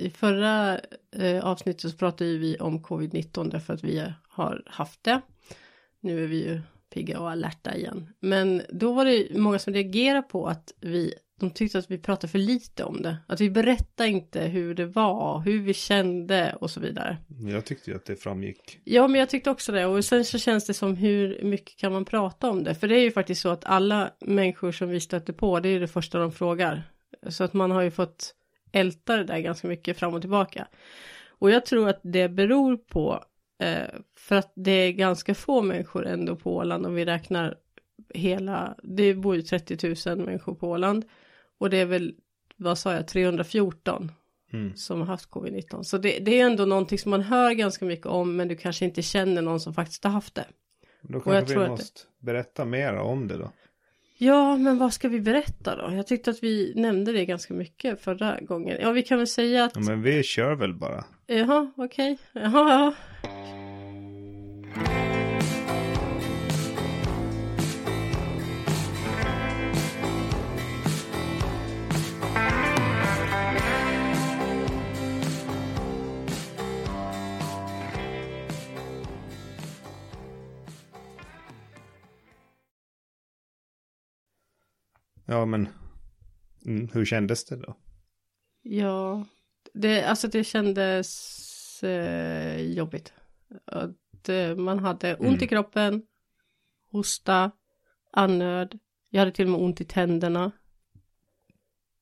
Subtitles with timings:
[0.00, 0.80] i förra
[1.16, 5.20] eh, avsnittet så pratade vi om covid-19 därför att vi har haft det.
[6.00, 6.60] Nu är vi ju
[6.94, 8.08] pigga och alerta igen.
[8.20, 12.30] Men då var det många som reagerade på att vi, de tyckte att vi pratade
[12.30, 13.16] för lite om det.
[13.26, 17.16] Att vi berättade inte hur det var, hur vi kände och så vidare.
[17.48, 18.80] Jag tyckte ju att det framgick.
[18.84, 19.86] Ja, men jag tyckte också det.
[19.86, 22.74] Och sen så känns det som hur mycket kan man prata om det?
[22.74, 25.80] För det är ju faktiskt så att alla människor som vi stöter på, det är
[25.80, 26.82] det första de frågar.
[27.28, 28.34] Så att man har ju fått
[28.72, 30.68] älta det där ganska mycket fram och tillbaka.
[31.28, 33.24] Och jag tror att det beror på
[33.62, 37.56] eh, för att det är ganska få människor ändå på Åland om vi räknar
[38.14, 41.04] hela, det bor ju 30 000 människor på Åland
[41.58, 42.14] och det är väl,
[42.56, 44.12] vad sa jag, 314
[44.52, 44.76] Mm.
[44.76, 45.82] som har haft covid-19.
[45.82, 48.84] Så det, det är ändå någonting som man hör ganska mycket om men du kanske
[48.84, 50.44] inte känner någon som faktiskt har haft det.
[51.02, 53.52] Då jag kanske vi måste berätta mer om det då.
[54.22, 55.96] Ja, men vad ska vi berätta då?
[55.96, 58.78] Jag tyckte att vi nämnde det ganska mycket förra gången.
[58.80, 59.72] Ja, vi kan väl säga att...
[59.74, 61.04] Ja, men vi kör väl bara.
[61.26, 62.18] Jaha, okej.
[62.32, 62.94] Jaha, ja.
[85.30, 85.68] Ja, men
[86.66, 87.76] mm, hur kändes det då?
[88.62, 89.26] Ja,
[89.74, 93.12] det, alltså det kändes eh, jobbigt.
[93.66, 95.44] Att, eh, man hade ont Mm.
[95.44, 96.02] i kroppen,
[96.90, 97.50] hosta,
[98.12, 98.78] andnöd.
[99.10, 100.52] Jag hade till och med ont i tänderna.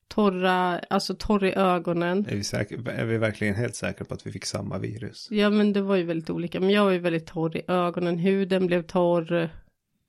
[0.09, 2.27] Torra, alltså torr i ögonen.
[2.29, 5.29] Är vi, säker, är vi verkligen helt säkra på att vi fick samma virus?
[5.31, 6.61] Ja men det var ju väldigt olika.
[6.61, 8.19] Men jag var ju väldigt torr i ögonen.
[8.19, 9.51] Huden blev torr.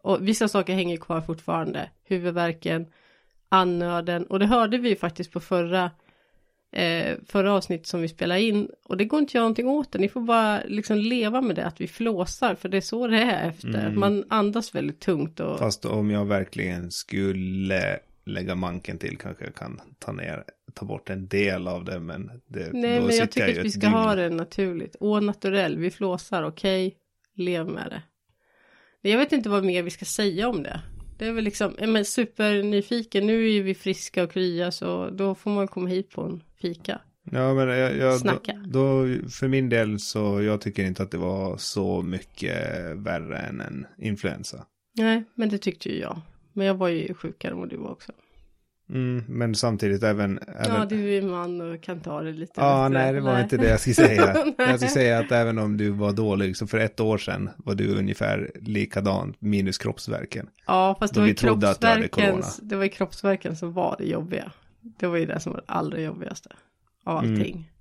[0.04, 1.89] Och vissa saker hänger kvar fortfarande.
[2.04, 2.88] Huvudvärken,
[3.50, 4.25] andnöden.
[4.25, 5.92] Och det hörde vi ju faktiskt på förra,
[6.72, 8.69] eh, förra avsnittet som vi spelade in.
[8.86, 10.00] Och det går inte att göra någonting åt det.
[10.00, 11.66] Ni får bara liksom leva med det.
[11.66, 12.55] Att vi flåsar.
[12.55, 13.86] För det är så det är efter.
[13.86, 14.00] Mm.
[14.00, 15.39] Man andas väldigt tungt.
[15.39, 20.43] Och, Fast om jag verkligen skulle lägga manken till kanske jag kan ta ner,
[20.73, 23.71] ta bort en del av det, men det, nej men jag tycker ju att vi
[23.71, 23.93] ska dygn.
[23.93, 24.95] ha det naturligt.
[24.99, 25.77] Å naturell.
[25.77, 26.43] Vi flåsar.
[26.43, 26.95] Okej.
[27.36, 28.02] Lev med det.
[29.10, 30.81] Jag vet inte vad mer vi ska säga om det.
[31.19, 35.52] Det är väl liksom, men supernyfiken, nu är vi friska och krya så då får
[35.52, 37.02] man komma hit på en fika.
[37.31, 38.63] Ja, men jag, jag, då, Snacka.
[38.67, 42.55] då, för min del så, jag tycker inte att det var så mycket
[42.95, 44.65] värre än en influensa.
[44.95, 46.21] Nej, men det tyckte ju jag.
[46.53, 48.11] Men jag var ju sjukare än vad du var också.
[48.89, 50.39] Mm, men samtidigt även...
[50.48, 53.04] även Ja, du är man och kan ta det lite Ja, bättre.
[53.04, 54.33] nej, det var inte det jag skulle säga.
[54.33, 54.54] Nej.
[54.58, 57.76] jag skulle säga att även om du var dålig, så för ett år sedan var
[57.76, 60.49] du ungefär likadan, minus kroppsverken.
[60.67, 64.05] Ja, fast det Då var, du hade kroppsverken, det var ju kroppsverken som var det
[64.05, 64.52] jobbiga.
[64.82, 66.49] Det var ju det som var det allra jobbigaste
[67.05, 67.33] av Mm.
[67.39, 67.72] allting.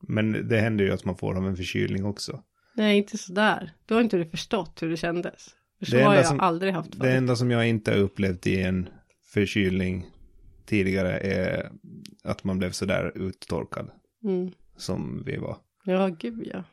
[0.00, 2.40] Men det händer ju att man får av en förkylning också.
[2.74, 3.70] Nej, inte sådär.
[3.86, 5.48] Då har inte du förstått hur det kändes.
[5.78, 7.02] För så Det har jag som- aldrig haft förut.
[7.02, 8.88] Det enda som jag inte har upplevt i en
[9.32, 10.06] förkylning
[10.66, 11.70] tidigare är
[12.24, 13.90] att man blev sådär uttorkad
[14.24, 14.50] Mm.
[14.76, 15.56] som vi var.
[15.84, 16.64] Ja, gud ja.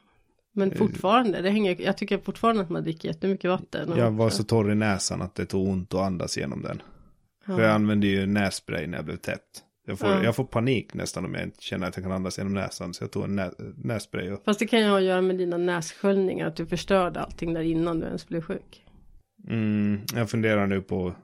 [0.56, 0.78] Men Eh.
[0.78, 3.92] fortfarande, det hänger, jag tycker fortfarande att man dricker jättemycket vatten.
[3.92, 6.82] och- Jag var så torr i näsan att det tog ont att andas genom den.
[7.48, 7.56] ja.
[7.56, 9.64] För jag använde ju nässpray när jag blev täppt.
[9.86, 10.24] Jag får, Ja.
[10.24, 12.94] jag får panik nästan om jag inte känner att jag kan andas genom näsan.
[12.94, 15.38] Så jag tog en nä, nässpray och Fast det kan ju ha att göra med
[15.38, 18.80] dina nässköljningar, att du förstörde allting där innan du ens blev sjuk.
[19.50, 21.16] mm, jag funderar nu på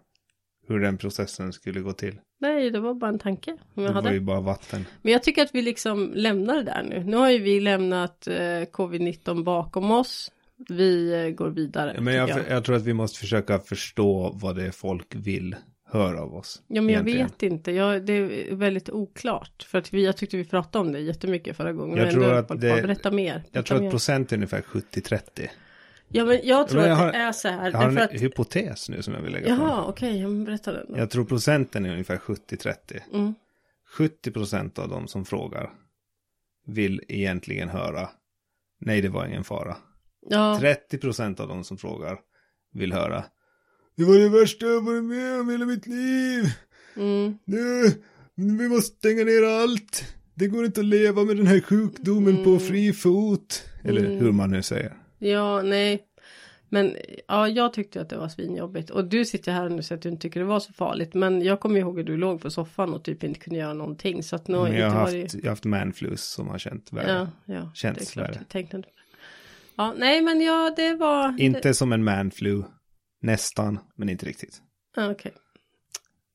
[0.69, 2.15] hur den processen skulle gå till.
[2.41, 4.13] Nej, det var bara en tanke som jag Det var hade.
[4.13, 4.85] ju bara vatten.
[5.01, 7.03] Men jag tycker att vi liksom lämnar det där nu.
[7.03, 8.33] Nu har ju vi lämnat eh,
[8.71, 10.31] covid-19 bakom oss.
[10.69, 12.01] Vi eh, går vidare.
[12.01, 12.65] Men jag, tycker jag.
[12.65, 15.55] tror att vi måste försöka förstå vad det är folk vill
[15.91, 16.61] höra av oss.
[16.67, 17.27] Ja, men jag egentligen.
[17.27, 17.71] vet inte.
[17.71, 19.63] Jag, det är väldigt oklart.
[19.67, 21.97] För att vi, jag tyckte vi pratade om det jättemycket förra gången.
[21.97, 23.33] Jag tror att det- att Berätta mer.
[23.33, 23.91] Jag Berätta tror att mer.
[23.91, 25.19] procent är ungefär 70-30.
[26.11, 27.71] Ja, men jag tror Men jag att har- det är så här.
[27.71, 28.11] Jag har en att...
[28.11, 29.59] hypotes nu som jag vill lägga fram.
[29.59, 30.25] Jaha, okej.
[30.25, 30.97] Okay, berätta den då.
[30.97, 32.75] Jag tror procenten är ungefär 70-30.
[33.13, 33.33] Mm.
[33.97, 35.69] 70 procent av de som frågar
[36.65, 38.09] vill egentligen höra
[38.79, 39.77] nej det var ingen fara.
[40.29, 42.17] Ja, 30 procent av de som frågar
[42.73, 43.23] vill höra
[43.95, 46.43] det var det värsta jag varit med om hela mitt liv.
[46.95, 47.83] mm, Nu,
[48.35, 50.15] vi måste stänga ner allt.
[50.35, 52.59] Det går inte att leva med den här sjukdomen på Mm.
[52.59, 53.63] fri fot.
[53.83, 54.17] Eller Mm.
[54.17, 54.93] hur man nu säger.
[55.19, 56.05] Ja, nej.
[56.69, 56.95] Men
[57.27, 58.89] ja, jag tyckte att det var svinjobbigt.
[58.89, 61.13] Och du sitter här nu så att du inte tycker det var så farligt.
[61.13, 64.23] Men jag kommer ihåg att du låg på soffan och typ inte kunde göra någonting.
[64.23, 67.29] Så att nu Men jag har haft, jag har haft manflus som har känt värre.
[67.45, 67.71] Ja, ja.
[67.73, 68.29] Känns det är klart.
[68.29, 68.37] värre.
[68.39, 68.95] Jag tänkte inte det.
[69.75, 71.41] Ja, nej men ja, det var.
[71.41, 72.63] Inte som en manflu.
[73.21, 74.61] Nästan, men inte riktigt.
[74.97, 75.33] Okej.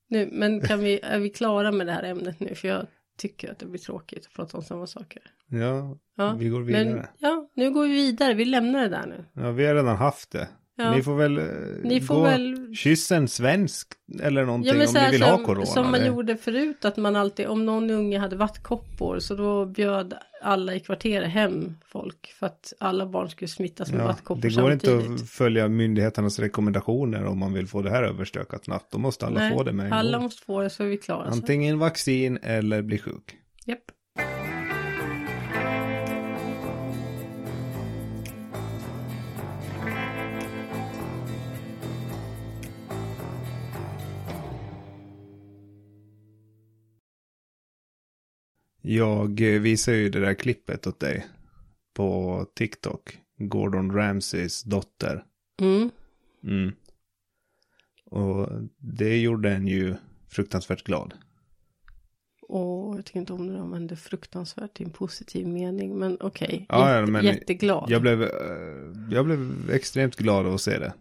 [0.08, 2.54] Nu, men kan vi, är vi klara med det här ämnet nu?
[2.54, 2.86] För jag
[3.16, 5.22] tycker att det blir tråkigt att prata om samma saker.
[5.48, 6.84] Ja, Ja, vi går vidare.
[6.84, 8.34] Men, ja, nu går vi vidare.
[8.34, 9.24] Vi lämnar det där nu.
[9.42, 10.48] Ja, vi har redan haft det.
[10.76, 10.90] Ja.
[10.94, 11.44] Ni får väl eh,
[11.82, 13.88] Ni får gå, väl- kyss en svensk
[14.22, 15.66] eller någonting Ja om ni vill ha som, corona.
[15.66, 19.66] som man Det- gjorde förut att man alltid om någon unge hade vattkoppor så då
[19.66, 24.42] bjöd alla i kvarteret hem folk för att alla barn skulle smittas med Ja, vattkoppor
[24.42, 25.22] det går inte samtidigt.
[25.22, 28.92] att följa myndigheternas rekommendationer om man vill få det här överstökat snabbt.
[28.92, 30.22] Då måste alla Nej, få det med en alla gång.
[30.24, 31.24] måste få det så är vi klara.
[31.28, 33.36] Antingen vaccin eller bli sjuk.
[33.64, 33.78] Japp.
[48.86, 51.26] Jag eh, visade ju det där klippet åt dig
[51.94, 53.18] på TikTok.
[53.38, 55.24] Gordon Ramsays dotter.
[55.60, 55.90] Mm.
[56.42, 56.72] Mm.
[58.04, 58.48] Och
[58.78, 59.94] det gjorde en ju
[60.28, 61.14] fruktansvärt glad.
[62.48, 65.98] Och jag tycker inte om det där men det är fruktansvärt i en positiv mening.
[65.98, 67.90] Men okej, Ja, ja, Jätte, men jätteglad.
[67.90, 68.28] Jag blev, eh,
[69.10, 70.92] jag blev extremt glad av att se det.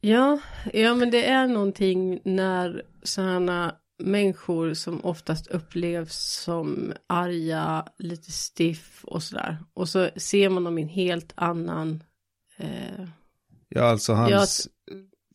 [0.00, 0.40] Ja,
[0.72, 9.04] ja men det är någonting när sådana människor som oftast upplevs som arga, lite stiff
[9.04, 9.58] och sådär.
[9.74, 12.02] Och så ser man dem i en helt annan...
[12.56, 13.06] Eh,
[13.68, 14.68] Ja, alltså hans,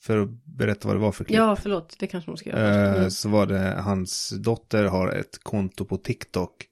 [0.01, 1.37] för att berätta vad det var för klipp.
[1.37, 2.85] ja, förlåt, det kanske man ska göra.
[2.89, 3.11] Eh, Mm.
[3.11, 6.65] så var det hans dotter har ett konto på TikTok.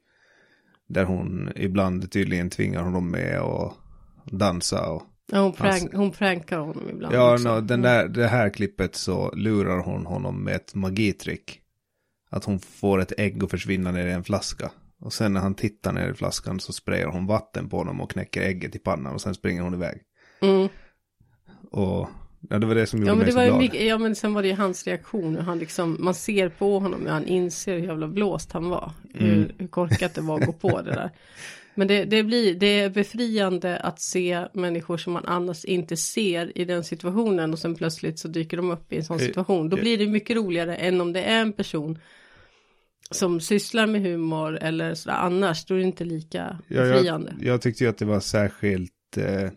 [0.88, 3.74] Där hon ibland tydligen tvingar honom med att
[4.26, 7.82] dansa och Ja, hon, prank, hon prankar honom ibland Ja, no, den Mm.
[7.82, 11.62] där, det här klippet så lurar hon honom med ett magitrick.
[12.30, 14.72] Att hon får ett ägg att försvinna ner i en flaska.
[15.00, 18.12] Och sen när han tittar ner i flaskan så sprayar hon vatten på honom och
[18.12, 20.02] knäcker ägget i pannan och sen springer hon iväg.
[20.42, 20.68] Mm.
[21.72, 22.10] Och
[22.50, 23.82] ja, det var det som gjorde Ja men mig det så var ju glad.
[23.84, 27.02] ja men sen var det ju hans reaktion hur han liksom, man ser på honom
[27.02, 28.92] hur han inser hur jävla blåst han var.
[29.14, 29.52] Hur, Mm.
[29.58, 31.12] hur korkat det var att gå på det där.
[31.76, 36.58] Men det, det blir, det är befriande att se människor som man annars inte ser
[36.58, 39.70] i den situationen och sen plötsligt så dyker de upp i en sån situation.
[39.70, 42.00] Då blir det mycket roligare än om det är en person
[43.12, 47.36] som sysslar med humor eller sådär annars, då är det inte lika Ja, befriande.
[47.40, 49.50] jag, jag tyckte ju att det var särskilt eh,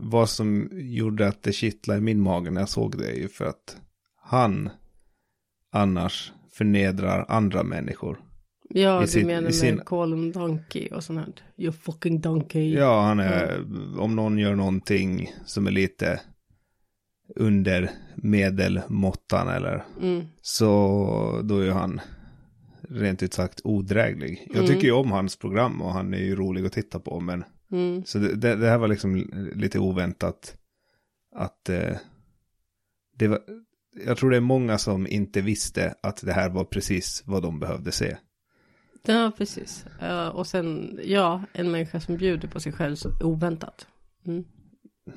[0.00, 3.28] vad som gjorde att det kittlade i min mage när jag såg det är ju
[3.28, 3.76] för att
[4.22, 4.70] han
[5.72, 8.20] annars förnedrar andra människor.
[8.68, 11.32] Ja, i du sin- menar i med sin- call him donkey och sånt här.
[11.56, 12.74] You fucking donkey.
[12.74, 13.60] Ja, han är,
[14.00, 16.20] om någon gör någonting som är lite
[17.36, 20.24] under medelmåttan eller Mm.
[20.42, 22.00] så då är han
[22.88, 24.46] rent ut sagt odräglig.
[24.46, 24.66] Jag Mm.
[24.66, 28.04] tycker ju om hans program och han är ju rolig att titta på men Mm.
[28.04, 29.16] så det, det, här var liksom
[29.54, 30.56] lite oväntat
[31.36, 31.96] att eh,
[33.16, 33.40] det var,
[34.06, 37.60] jag tror det är många som inte visste att det här var precis vad de
[37.60, 38.16] behövde se.
[39.06, 39.84] Ja, precis.
[40.00, 43.86] Ja, och sen, ja, en människa som bjuder på sig själv så oväntat.
[44.26, 44.44] Mm.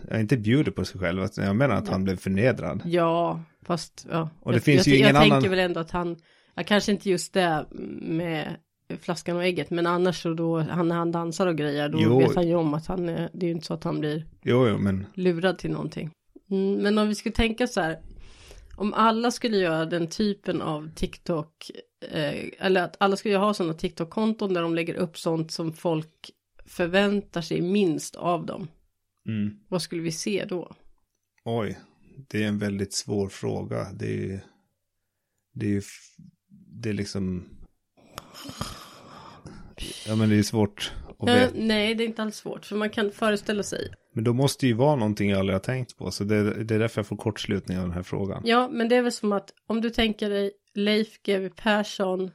[0.09, 2.81] Jag inte bjuder på sig själv, jag menar att han blev förnedrad.
[2.85, 4.29] Ja, fast ja.
[4.39, 6.15] Och det jag, finns jag, ju ingen jag annan- tänker väl ändå att han,
[6.55, 7.65] ja, kanske inte just det
[8.01, 8.55] med
[9.01, 12.19] flaskan och ägget, men annars så då, han, när han dansar och grejer, då Jo.
[12.19, 14.25] vet han ju om att han, är- det är ju inte så att han blir
[14.43, 16.09] Jo, jo, men lurad till någonting.
[16.51, 17.99] Mm, men om vi skulle tänka så här,
[18.75, 21.71] om alla skulle göra den typen av TikTok,
[22.11, 26.29] eh, eller att alla skulle ha sådana TikTok-konton där de lägger upp sånt som folk
[26.65, 28.67] förväntar sig minst av dem.
[29.29, 29.59] Mm.
[29.67, 30.75] Vad skulle vi se då?
[31.45, 31.79] Oj,
[32.29, 33.91] det är en väldigt svår fråga.
[33.93, 34.39] Det är ju,
[35.53, 35.81] det är ju,
[36.49, 37.49] det är liksom,
[40.07, 41.53] ja men det är svårt att veta.
[41.55, 43.93] nej, det är inte alls svårt, för man kan föreställa sig.
[44.13, 46.79] Men då måste ju vara någonting jag aldrig har tänkt på, så det, det är
[46.79, 48.41] därför jag får kortslutning av den här frågan.
[48.45, 52.31] Ja, men det är väl som att om du tänker dig Leif GW Persson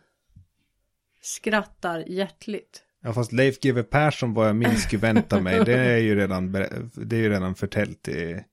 [1.23, 2.84] skrattar hjärtligt.
[3.07, 6.53] Ja, fast Leif GW Persson vad jag minst skulle vänta mig, det är ju redan,
[6.95, 8.45] det är ju redan förtält i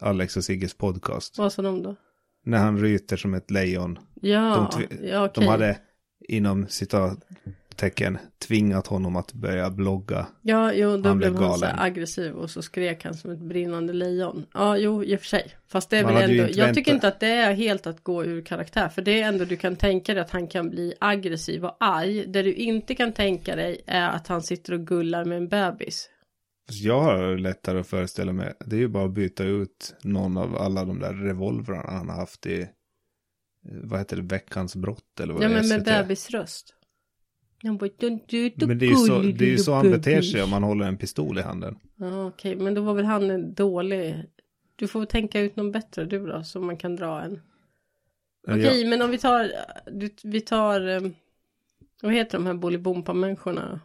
[0.00, 1.38] Alex och Sigges podcast.
[1.38, 1.96] Vad sa de då?
[2.44, 3.98] När han ryter som ett lejon.
[4.20, 5.44] Ja, De ja okej.
[5.44, 5.78] De hade
[6.20, 6.66] inom
[7.82, 10.26] citattecken tvingat honom att börja blogga.
[10.42, 13.92] Ja, jo, då Han blev han så aggressiv och så skrek han som ett brinnande
[13.92, 14.46] lejon.
[14.54, 15.54] Ja, jo, i och för sig.
[15.68, 18.24] Fast det är Man väl ändå, jag tycker inte att det är helt att gå
[18.24, 18.88] ur karaktär.
[18.88, 22.26] För det är ändå, du kan tänka dig att han kan bli aggressiv och arg.
[22.26, 26.08] Det du inte kan tänka dig är att han sitter och gullar med en bebis.
[26.70, 30.56] Jag har lättare att föreställa mig, det är ju bara att byta ut någon av
[30.56, 32.68] alla de där revolvrarna han har haft i, eh,
[33.62, 36.74] vad heter det, veckans brott eller vad Ja, det är, men med bebisröst.
[37.62, 39.90] Han bara, "Du- du- du Men det är ju så, det är ju så han
[39.90, 41.78] beter bebis." sig om man håller en pistol i handen.
[41.96, 44.24] Ja, okej, men då var väl han en dålig.
[44.76, 47.40] Du får tänka ut någon bättre du då, så man kan dra en.
[48.48, 49.50] Okej, Ja, men om vi tar,
[50.28, 51.14] vi tar, ehm,
[52.02, 53.80] Vad heter de här Bolibompa-människorna?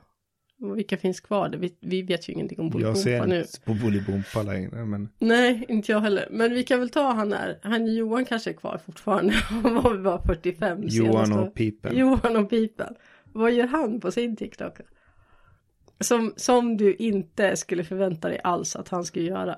[0.76, 1.50] Vilka finns kvar?
[1.58, 3.38] Vi, vi vet ju ingenting om Jag Bolibompa ser nu.
[3.40, 6.28] inte på Bolibompa längre, men Nej, inte jag heller.
[6.32, 7.60] Men vi kan väl ta han där.
[7.64, 9.34] Han Johan kanske är kvar fortfarande.
[9.50, 11.98] Han var väl bara 45 Johan senaste- och Pipen.
[11.98, 12.94] Johan och Pipen.
[13.34, 14.78] Vad gör han på sin TikTok?
[16.00, 19.56] Som, som du inte skulle förvänta dig alls att han skulle göra.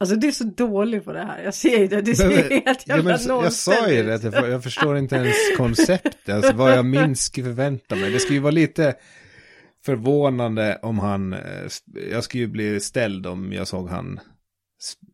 [0.00, 1.42] Alltså du är så dålig på det här.
[1.42, 2.02] Jag ser ju det.
[2.02, 2.36] Du ser Men-
[2.66, 6.28] helt Ja, jävla men, jag sa ju det, att jag, jag förstår inte ens konceptet,
[6.28, 8.10] alltså vad jag minst förvänta mig.
[8.12, 8.94] Det skulle ju vara lite
[9.84, 11.68] förvånande om han, eh,
[12.10, 14.20] jag skulle ju bli ställd om jag såg han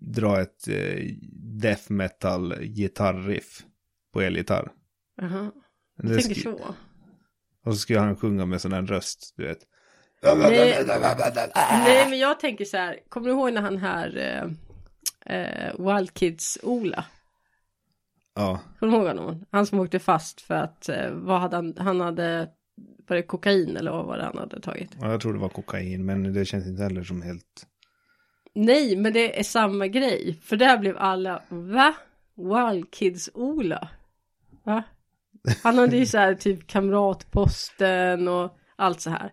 [0.01, 1.05] dra ett eh,
[1.63, 3.63] death metal gitarriff
[4.13, 4.73] på elgitarr.
[5.21, 5.51] Jaha, Det
[6.02, 6.75] jag tänker så.
[7.64, 9.59] Och så skulle han sjunga med sån här röst, du vet.
[10.23, 10.87] Nej,
[11.85, 12.99] nej, men jag tänker så här.
[13.09, 14.17] Kommer du ihåg när han här
[15.26, 17.05] eh, eh, Wild Kids-Ola?
[18.35, 19.45] Ja, Kommer du ihåg honom?
[19.50, 22.49] Han som åkte fast för att, eh, vad hade han, han hade,
[23.09, 24.90] var det kokain eller vad var det han hade tagit?
[25.00, 27.67] ja, jag tror det var kokain, men det känns inte heller som helt...
[28.55, 30.38] Nej, men det är samma grej.
[30.43, 31.95] För där blev alla, va?
[32.35, 33.88] Wild Kids-Ola?
[34.64, 34.83] Va?
[35.62, 39.33] Han hade ju så här typ kamratposten och allt så här.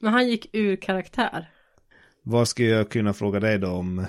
[0.00, 1.50] Men han gick ur karaktär.
[2.22, 4.06] Vad skulle jag kunna fråga dig då om?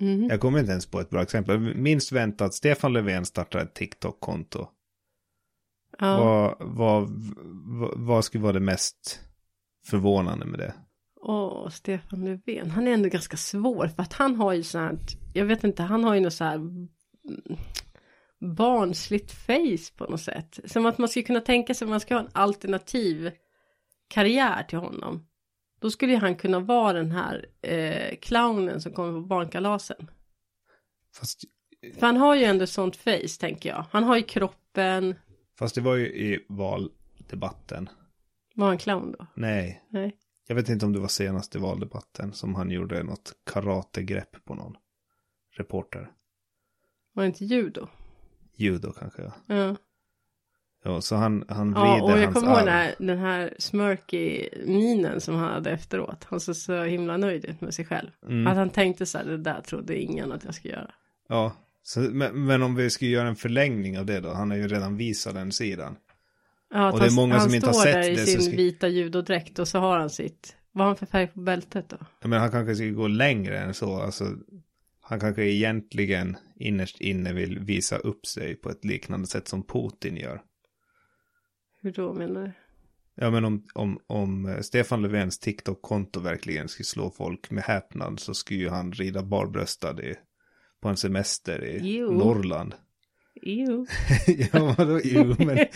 [0.00, 0.28] Mm.
[0.28, 1.58] Jag kommer inte ens på ett bra exempel.
[1.58, 4.68] Minst väntat, Stefan Löfven startar ett TikTok-konto.
[5.98, 6.18] Ja.
[6.18, 7.08] Vad, vad,
[7.80, 9.20] vad, vad skulle vara det mest
[9.86, 10.74] förvånande med det?
[11.22, 12.70] Åh, Stefan Löfven.
[12.70, 14.98] Han är ändå ganska svår för att han har ju sånt här,
[15.32, 16.60] jag vet inte, han har ju något så här
[18.40, 20.58] barnsligt face på något sätt.
[20.64, 23.30] Som att man skulle kunna tänka sig att man ska ha en alternativ
[24.08, 25.26] karriär till honom.
[25.80, 30.10] Då skulle ju han kunna vara den här eh, clownen som kommer på barnkalasen.
[31.14, 31.44] Fast,
[31.98, 33.84] För han har ju ändå sånt face tänker jag.
[33.90, 35.14] Han har ju kroppen.
[35.58, 37.88] fast det var ju i valdebatten.
[38.54, 39.26] Var han clown då?
[39.34, 40.16] Nej, Nej.
[40.48, 44.76] jag vet inte om det var senaste valdebatten som han gjorde något karategrepp på någon
[45.56, 46.10] reporter.
[47.12, 47.88] Var det inte judo?
[48.60, 49.32] Judo kanske, ja.
[49.54, 49.76] Ja.
[50.84, 53.54] ja så han, han vrider Ja, och jag hans kommer ihåg den här, den här
[53.58, 56.24] smirky minen som han hade efteråt.
[56.30, 58.10] Han såg så himla nöjd ut med sig själv.
[58.28, 58.46] Mm.
[58.46, 60.90] Att han tänkte så här, det där trodde ingen att jag skulle göra.
[61.28, 61.52] Ja,
[61.82, 64.32] så, men, men om vi skulle göra en förlängning av det då?
[64.32, 65.96] Han har ju redan visat den sidan.
[66.74, 68.26] Ja, Och det är han, många han som inte har står sett där i det,
[68.26, 71.26] så sin ska- vita judodräkt och så har han sitt, vad har han för färg
[71.26, 71.96] på bältet då?
[72.20, 74.02] Jag menar, han kanske skulle gå längre än så.
[74.02, 74.24] Alltså,
[75.10, 80.16] han kanske egentligen innerst inne vill visa upp sig på ett liknande sätt som Putin
[80.16, 80.42] gör.
[81.82, 82.52] Hur då menar du?
[83.14, 88.20] Ja, men om, om, om eh, Stefan Löfvens TikTok-konto verkligen skulle slå folk med häpnad
[88.20, 90.14] så skulle ju han rida barbröstad i,
[90.80, 92.12] på en semester i Jo.
[92.12, 92.74] Norrland.
[93.42, 93.86] Jo.
[94.52, 95.00] ja, vadå?
[95.04, 95.46] Jo, men,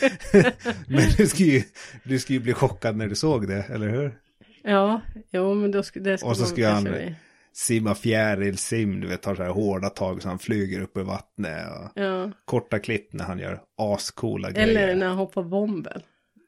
[0.88, 1.62] men du skulle ju
[2.04, 4.18] du skulle ju bli chockad när du såg det, eller hur?
[4.62, 5.00] Ja,
[5.30, 7.14] jo men då skulle det skulle Och så skulle han-.
[7.56, 11.66] Simma fjärilsim, du vet, tar så här hårda tag så han flyger upp i vattnet.
[11.68, 12.30] Och Ja.
[12.44, 14.68] korta klipp när han gör ascoola grejer.
[14.68, 16.02] Eller när han hoppar bomben.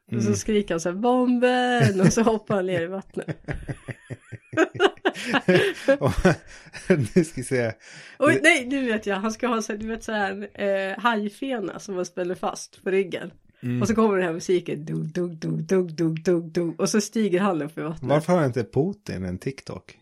[0.07, 0.25] Och Mm.
[0.25, 3.27] så skriker han så här bomben och så hoppar han ner i vattnet.
[5.99, 6.11] Och,
[7.15, 7.73] nu ska vi se.
[8.19, 9.15] Oj, nej, nu vet jag.
[9.15, 12.91] Han ska ha så, du vet så här eh, hajfena som man spänner fast på
[12.91, 13.31] ryggen.
[13.63, 13.81] Mm.
[13.81, 14.85] Och så kommer den här musiken.
[14.85, 16.79] Dug, dug, dug, dug, dug, dug, dug.
[16.81, 18.09] Och så stiger han upp i vattnet.
[18.09, 19.97] Varför har inte Putin en TikTok?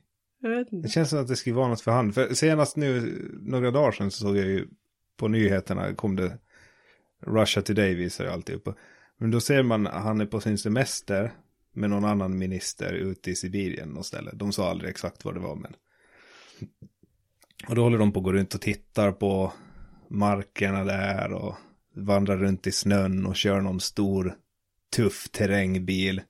[0.72, 2.14] Det känns som att det skulle vara något för han.
[2.14, 4.68] För senast nu, några dagar sedan så såg jag ju
[5.18, 6.38] på nyheterna kom det
[7.22, 8.68] Russia Today visar ju alltid upp.
[9.18, 11.32] Men då ser man han är på sin semester
[11.74, 14.32] med någon annan minister ute i Sibirien och ställe.
[14.34, 15.75] De sa aldrig exakt vad det var men.
[17.68, 19.54] Och då håller de på att gå runt och tittar på
[20.10, 21.56] markerna där och
[21.96, 24.36] vandrar runt i snön och kör någon stor
[24.96, 26.22] tuff terrängbil.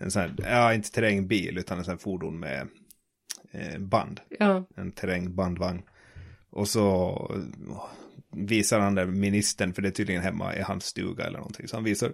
[0.00, 2.68] En sån här, ja inte terrängbil utan en sån här fordon med
[3.78, 5.82] band Ja, en terrängbandvagn.
[6.50, 7.16] Och så
[8.32, 11.68] visar han där ministern, för det är tydligen hemma i hans stuga eller någonting.
[11.68, 12.12] Så han visar,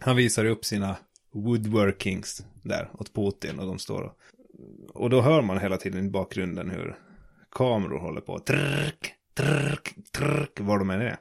[0.00, 0.96] han visar upp sina
[1.32, 4.16] woodworkings där åt Putin och de står och,
[4.94, 6.98] och då hör man hela tiden i bakgrunden hur
[7.50, 8.38] kameror håller på.
[8.38, 11.16] Trrk, trrk, trrk, var de än är.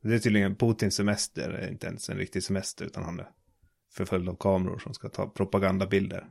[0.00, 3.28] Det är tydligen Putins semester, är inte ens en riktig semester utan han är
[3.92, 6.26] förföljd av kameror som ska ta propagandabilder.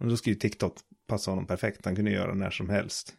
[0.00, 0.74] Och då skulle ju TikTok
[1.06, 1.84] passa honom perfekt.
[1.84, 3.14] Han kunde göra när som helst.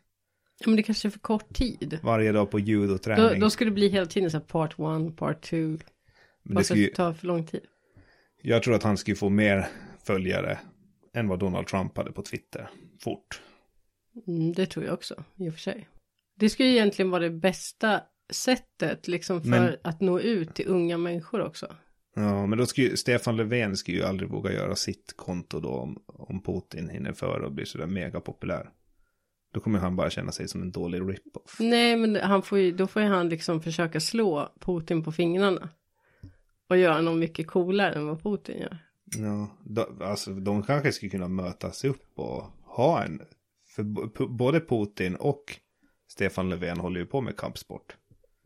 [0.60, 2.00] Ja, men det kanske är för kort tid.
[2.04, 3.40] Varje dag på Då, judoträning.
[3.40, 5.78] då skulle det bli hela tiden så här part one, part two.
[6.44, 7.62] Men det skulle, tar för lång tid.
[8.42, 9.68] jag tror att han skulle få mer
[10.04, 10.60] följare
[11.14, 12.70] än vad Donald Trump hade på Twitter.
[13.04, 13.42] Fort.
[14.28, 15.90] Mm, det tror jag också, i och för sig.
[16.36, 18.02] Det skulle egentligen vara det bästa
[18.32, 21.76] sättet liksom för Men- att nå ut till unga människor också.
[22.16, 25.70] Ja, men då skulle ju, Stefan Löfven skulle ju aldrig våga göra sitt konto då
[25.70, 28.70] om, om Putin hinner före och blir sådär mega populär.
[29.54, 31.58] Då kommer han bara känna sig som en dålig rip-off.
[31.60, 35.70] Nej, men han får ju, då får ju han liksom försöka slå Putin på fingrarna.
[36.70, 38.78] Och göra något mycket coolare än vad Putin gör.
[39.18, 43.22] Ja, då, alltså de kanske skulle kunna mötas upp och ha en,
[43.76, 43.84] för
[44.28, 45.44] både Putin och
[46.08, 47.96] Stefan Löfven håller ju på med kampsport.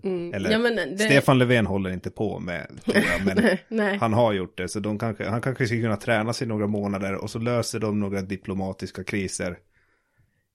[0.03, 0.33] Mm.
[0.33, 4.67] Eller, ja, det, Stefan Löfven håller inte på med, jag, men han har gjort det.
[4.69, 7.99] Så de kanske, han kanske skulle kunna träna sig några månader och så löser de
[7.99, 9.57] några diplomatiska kriser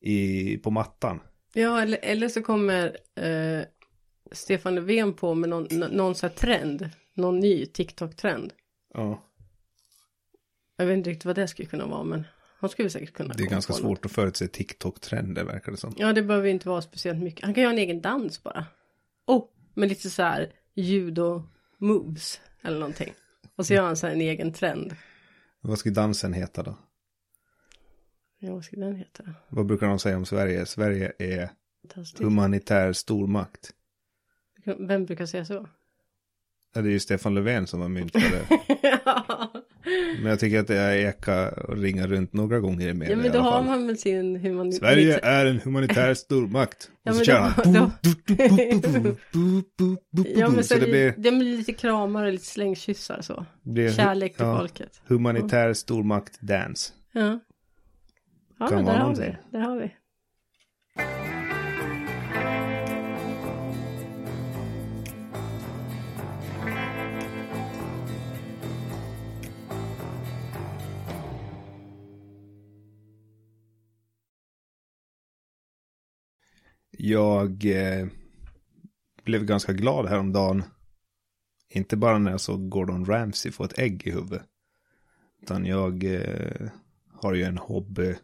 [0.00, 1.20] i, på mattan.
[1.52, 3.64] Ja, eller, eller så kommer eh,
[4.32, 6.90] Stefan Löfven på med någon, nå- någon sån här trend.
[7.14, 8.52] Någon ny TikTok-trend.
[8.94, 9.22] Ja,
[10.76, 12.24] Jag vet inte riktigt vad det skulle kunna vara, men
[12.60, 14.06] han skulle säkert kunna det är ganska svårt något.
[14.06, 15.94] att förutse TikTok-trender verkar det som.
[15.96, 17.44] Ja, det behöver inte vara speciellt mycket.
[17.44, 18.66] Han kan göra en egen dans bara.
[19.26, 23.14] Oh, med lite så här judo-moves eller någonting.
[23.56, 24.96] Och så gör han så här en egen trend.
[25.60, 26.78] Vad ska dansen heta då?
[28.38, 29.24] Ja, vad ska den heta?
[29.48, 30.66] Vad brukar de säga om Sverige?
[30.66, 31.50] Sverige är
[32.18, 33.70] humanitär stormakt.
[34.78, 35.68] Vem brukar säga så?
[36.74, 38.58] Ja, det är ju Stefan Löfven som har myntat det.
[39.04, 39.52] ja,
[40.22, 43.26] Men jag tycker att det är eka och ringa runt några gånger i media men
[43.26, 44.78] i då har man väl sin humanitet.
[44.78, 46.90] Sverige är en humanitär stormakt.
[47.06, 47.74] Ja, och så men kör han.
[50.36, 53.46] Ja, men så, det det, blir, det blir lite kramar och lite slängkyssar så.
[53.62, 55.02] blir Kärlek till ja, folket.
[55.06, 56.92] humanitär stormakt dance.
[57.12, 57.40] Ja.
[58.58, 59.36] Ja, men där har vi.
[59.50, 59.90] Där har vi.
[76.98, 78.06] Jag eh,
[79.24, 80.62] blev ganska glad häromdagen.
[81.68, 84.42] Inte bara när jag såg Gordon Ramsay få ett ägg i huvudet.
[85.42, 86.70] Utan jag eh,
[87.12, 88.14] har ju en hobby.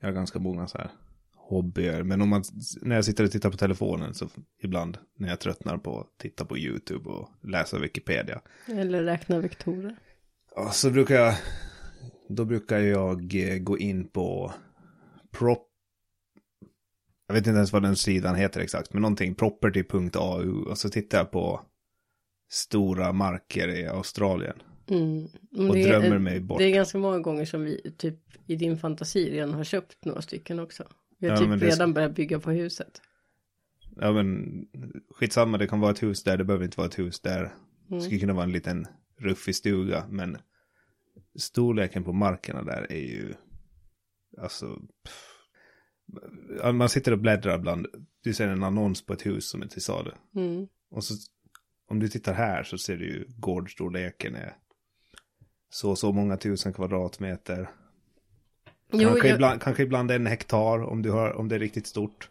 [0.00, 0.90] Jag har ganska många så här
[1.34, 2.02] hobbyer.
[2.02, 2.44] Men om man,
[2.82, 4.28] när jag sitter och tittar på telefonen så
[4.62, 8.40] ibland när jag tröttnar på att titta på YouTube och läsa Wikipedia.
[8.66, 9.96] Eller räkna vektorer.
[10.54, 11.34] Ja, så brukar jag,
[12.28, 14.52] då brukar jag eh, gå in på
[15.30, 15.68] prop,
[17.26, 21.18] jag vet inte ens vad den sidan heter exakt, men någonting property.au och så tittar
[21.18, 21.60] jag på
[22.50, 25.24] stora marker i Australien Mm.
[25.68, 26.58] Och det, drömmer mig bort.
[26.58, 30.22] det är ganska många gånger som vi typ i din fantasi redan har köpt några
[30.22, 30.84] stycken också.
[31.18, 33.00] Vi har Ja, typ det redan så- börjat bygga på huset.
[33.96, 34.44] Ja men
[35.10, 37.42] skitsamma, det kan vara ett hus där, det behöver inte vara ett hus där.
[37.42, 38.00] Det Mm.
[38.00, 38.86] skulle kunna vara en liten
[39.18, 40.38] ruffig stuga, men
[41.38, 43.34] storleken på markerna där är ju,
[44.38, 44.66] alltså,
[45.04, 45.32] pff.
[46.72, 47.86] Man sitter och bläddrar bland,
[48.22, 50.10] du ser en annons på ett hus som är till salu.
[50.34, 50.66] Mm.
[50.90, 51.14] Och så,
[51.90, 54.56] om du tittar här så ser du ju gårdstorleken är
[55.70, 57.70] så så många tusen kvadratmeter.
[58.92, 61.86] Jo, kanske, jag, ibland, kanske ibland en hektar om, du har, om det är riktigt
[61.86, 62.30] stort.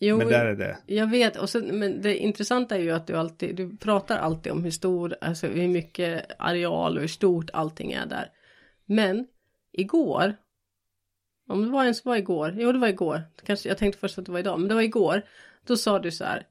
[0.00, 0.78] jo, Men där är det.
[0.86, 1.36] jag vet.
[1.36, 4.70] Och sen, men det intressanta är ju att du alltid, du pratar alltid om hur
[4.70, 8.30] stor, alltså hur mycket areal och hur stort allting är där.
[8.86, 9.26] Men
[9.72, 10.34] igår,
[11.48, 14.26] om det var ens var igår, jo det var igår, kanske jag tänkte först att
[14.26, 15.22] det var idag, men det var igår,
[15.66, 16.46] då sa du så här,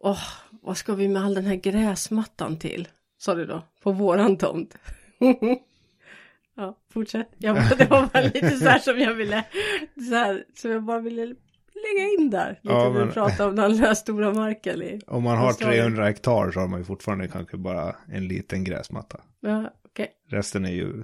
[0.00, 2.88] åh, vad ska vi med all den här gräsmattan till?
[3.18, 4.74] Sa du då, på våran tomt.
[6.56, 7.28] ja, fortsätt.
[7.38, 9.44] Jag, det var bara lite så här som jag ville,
[10.08, 11.26] så här, som jag bara ville
[11.74, 12.48] lägga in där.
[12.62, 15.00] Lite Ja, men- pratade om den här stora marken i.
[15.06, 15.84] Om man har Australien.
[15.84, 19.20] 300 hektar så har man ju fortfarande kanske bara en liten gräsmatta.
[19.40, 20.08] Ja, okej.
[20.28, 21.02] Resten är ju,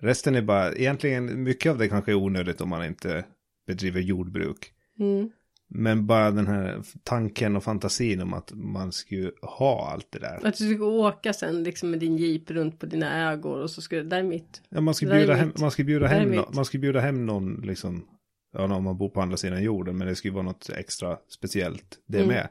[0.00, 3.24] resten är bara, egentligen mycket av det kanske är onödigt om man inte
[3.66, 4.72] bedriver jordbruk.
[4.98, 5.30] Mm.
[5.70, 10.46] Men bara den här tanken och fantasin om att man skulle ha allt det där.
[10.46, 13.82] Att du ska åka sen liksom med din jeep runt på dina ägor och så
[13.82, 14.62] ska det, där är mitt.
[14.68, 16.54] Ja, man ska bjuda hem, man ska bjuda hem, mitt.
[16.54, 18.04] man ska bjuda hem någon liksom,
[18.52, 21.18] ja, om man bor på andra sidan jorden, men det ska ju vara något extra
[21.28, 22.28] speciellt det Mm.
[22.28, 22.48] med.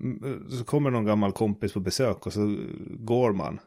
[0.00, 2.56] Mm, Så kommer någon gammal kompis på besök och så
[2.90, 3.60] går man.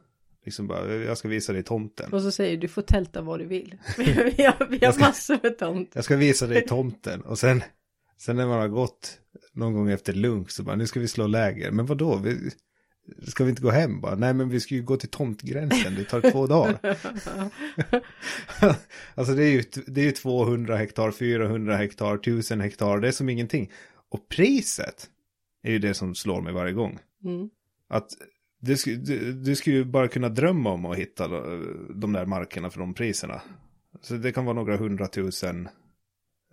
[0.46, 2.14] Liksom bara, jag ska visa dig tomten.
[2.14, 3.78] Och så säger du, du får tälta vad du vill.
[3.98, 5.92] vi har, vi har ska- massor med tomt.
[5.94, 7.22] Jag ska visa dig tomten.
[7.22, 7.64] Och sen,
[8.18, 9.20] sen när man har gått
[9.54, 11.72] någon gång efter lunch så bara, nu ska vi slå läger.
[11.72, 12.16] Men vad då?
[12.16, 12.52] Vi,
[13.28, 14.16] ska vi inte gå hem bara?
[14.16, 15.96] Nej, men vi ska ju gå till tomtgränsen.
[15.96, 16.80] Det tar två dagar.
[19.16, 23.00] alltså det är, ju, det är ju 200 hektar, 400 hektar, 1000 hektar.
[23.00, 23.72] Det är som ingenting.
[24.10, 25.10] Och priset
[25.64, 27.00] är ju det som slår mig varje gång.
[27.24, 27.50] Mm.
[27.90, 28.10] Att
[28.65, 32.69] du, du, du skulle ju bara kunna drömma om att hitta de- de där markerna
[32.69, 33.41] för de priserna.
[34.01, 35.69] Så det kan vara några hundratusen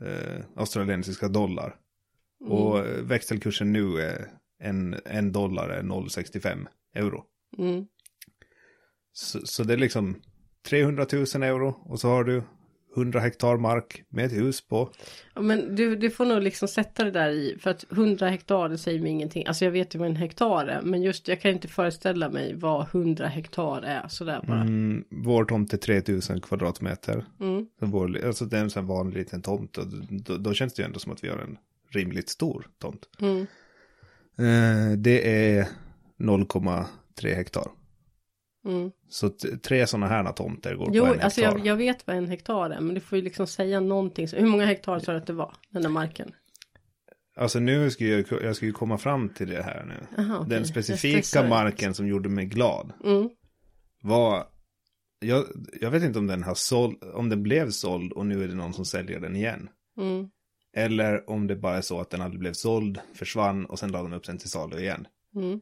[0.00, 1.76] eh, australiensiska dollar.
[2.44, 2.90] Och Mm.
[2.94, 7.24] eh, växelkursen nu är en, en dollar är 0,65 euro.
[7.58, 7.86] Mm.
[9.12, 10.22] Så, så det är liksom
[10.68, 12.42] 300 000 euro och så har du
[12.96, 14.90] 100 hektar mark med ett hus på.
[15.34, 18.68] Ja, men du, du får nog liksom sätta det där i, för att 100 hektar
[18.68, 19.46] det säger mig ingenting.
[19.46, 22.54] Alltså jag vet ju vad en hektar är, men just jag kan inte föreställa mig
[22.54, 24.60] vad 100 hektar är sådär bara.
[24.60, 27.24] Mm, vår tomt är 3000 kvadratmeter.
[27.40, 27.66] Mm.
[27.78, 30.86] Vår, alltså det är en sån vanlig liten tomt och då, då känns det ju
[30.86, 33.08] ändå som att vi har en rimligt stor tomt.
[33.20, 33.46] Mm.
[34.38, 35.68] Eh, det är
[36.18, 37.66] 0,3 hektar.
[38.64, 38.90] Mm.
[39.08, 39.30] Så
[39.62, 41.58] tre sådana här tomter går Jo, på en alltså hektar.
[41.58, 44.28] jag, jag vet vad en hektar är, men du får ju liksom säga någonting.
[44.28, 46.32] Så, hur många hektar sa du att det var, den där marken?
[47.36, 50.22] Alltså nu ska jag, jag ska ju komma fram till det här nu.
[50.22, 50.50] Aha, okej.
[50.50, 53.28] Den specifika marken som gjorde mig glad Mm.
[54.02, 54.46] var,
[55.20, 55.44] jag,
[55.80, 58.54] jag vet inte om den har såld, om den blev såld och nu är det
[58.54, 59.68] någon som säljer den igen.
[59.98, 60.28] Mm.
[60.76, 64.08] Eller om det bara är så att den aldrig blev såld, försvann och sen lade
[64.08, 65.06] de upp den till salu igen.
[65.34, 65.60] Mm.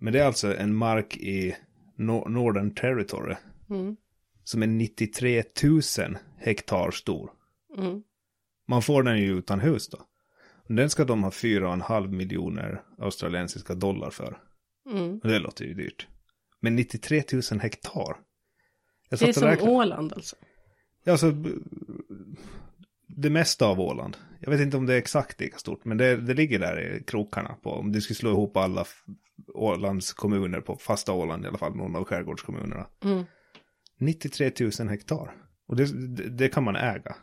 [0.00, 1.56] Men det är alltså en mark i
[1.98, 3.34] Nor- Northern Territory
[3.70, 3.96] Mm.
[4.44, 5.80] som är 93 000
[6.36, 7.30] hektar stor.
[7.78, 8.02] Mm.
[8.68, 9.98] Man får den ju utan hus då.
[10.68, 14.38] Den ska de ha 4,5 miljoner australiensiska dollar för.
[14.90, 15.18] Mm.
[15.18, 16.06] Det låter ju dyrt.
[16.60, 18.16] Men 93 000 hektar.
[19.10, 19.72] Det är som räknade.
[19.72, 20.36] Åland alltså.
[21.04, 21.32] Ja, Alltså,
[23.08, 24.16] det mesta av Åland.
[24.40, 27.02] Jag vet inte om det är exakt lika stort, men det, det ligger där i
[27.04, 27.70] krokarna på.
[27.70, 28.84] Om du skulle slå ihop alla
[29.54, 32.86] Ålands kommuner på fasta Åland i alla fall, någon av skärgårdskommunerna.
[33.04, 33.24] Mm.
[34.00, 35.34] 93 000 hektar.
[35.68, 37.16] Och det, det, det kan man äga.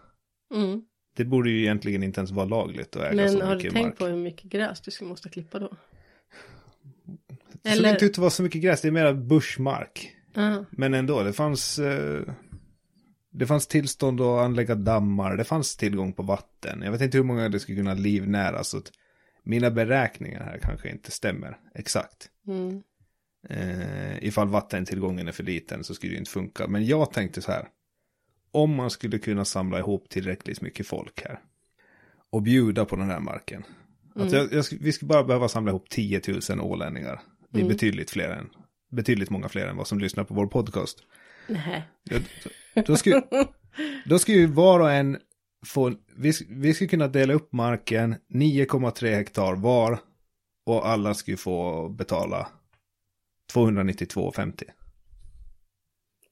[0.54, 0.82] Mm.
[1.18, 3.74] Det borde ju egentligen inte ens vara lagligt att äga Men så har du mycket
[3.74, 3.98] tänkt mark.
[3.98, 5.78] på hur mycket gräs du ska måste klippa då?
[7.64, 10.12] Det såg Eller- inte ut att vara så mycket gräs, det är mera bushmark.
[10.34, 10.66] Ja.
[10.72, 12.22] Men ändå, det fanns, eh,
[13.32, 16.82] det fanns tillstånd att anlägga dammar, det fanns tillgång på vatten.
[16.82, 18.92] Jag vet inte hur många det skulle kunna livnära, så att
[19.46, 22.30] mina beräkningar här kanske inte stämmer exakt.
[22.48, 22.84] Mm.
[23.50, 26.68] Eh, ifall vattentillgången är för liten så skulle det inte funka.
[26.68, 27.68] Men jag tänkte så här,
[28.52, 31.40] om man skulle kunna samla ihop tillräckligt mycket folk här
[32.30, 33.64] och bjuda på den här marken.
[34.16, 37.22] Att jag, jag, vi skulle bara behöva samla ihop 10 000 ålänningar.
[37.50, 37.74] Det är Mm.
[37.74, 38.50] betydligt fler än,
[38.92, 40.98] betydligt många fler än vad som lyssnar på vår podcast.
[41.48, 41.84] Nej.
[42.04, 42.20] Ja,
[42.86, 43.22] Då skulle,
[44.06, 45.18] då skulle ju var och en
[45.66, 50.00] få, vi, vi skulle kunna dela upp marken 9,3 hektar var
[50.66, 52.48] och alla skulle få betala
[53.54, 54.64] 292,50.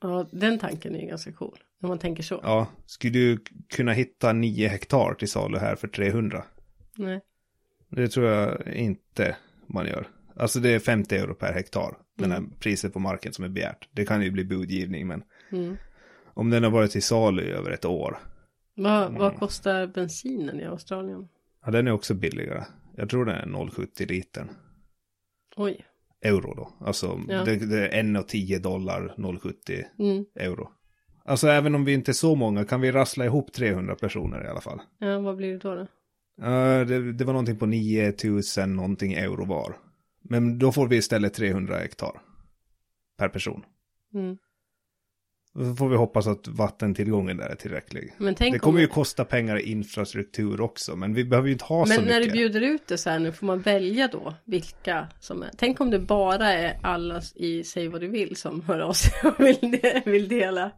[0.01, 1.57] Ja, den tanken är ju ganska cool.
[1.79, 2.39] När man tänker så.
[2.43, 6.43] Ja, skulle du kunna hitta 9 hektar till salu här för 300?
[6.97, 7.21] Nej.
[7.89, 9.35] Det tror jag inte
[9.67, 10.07] man gör.
[10.35, 13.89] Alltså det är 50 euro per hektar, den här priset på marken som är begärt.
[13.91, 15.77] Det kan ju bli budgivning, men Mm.
[16.25, 18.19] om den har varit till salu över ett år,
[18.75, 21.27] Vad, vad kostar bensinen i Australien?
[21.65, 22.63] ja den är också billigare.
[22.95, 24.49] Jag tror den är 0,70 litern.
[25.55, 25.85] Oj.
[26.21, 26.73] Euro då.
[26.85, 27.43] Alltså Ja.
[27.43, 30.25] det, det är 1,10 dollar, 0,70 Mm.
[30.35, 30.69] euro.
[31.25, 34.47] Alltså även om vi inte är så många kan vi rassla ihop 300 personer i
[34.47, 34.81] alla fall.
[34.99, 35.75] Ja, vad blir det då?
[35.75, 35.87] då?
[36.41, 39.77] Ja, det, det var någonting på 9000 någonting euro var.
[40.21, 42.21] Men då får vi istället 300 hektar.
[43.17, 43.65] Per person.
[44.13, 44.37] Mm.
[45.55, 48.13] Så får vi hoppas att vattentillgången där är tillräcklig.
[48.17, 48.81] Men tänk Det kommer om...
[48.81, 52.13] ju kosta pengar i infrastruktur också, men vi behöver ju inte ha så Men när
[52.13, 52.33] du mycket.
[52.33, 55.49] bjuder ut det så här nu får man välja då vilka som är.
[55.57, 59.13] Tänk om det bara är alla i Säg vad du vill som hör av sig
[59.23, 60.71] och vill, vill dela.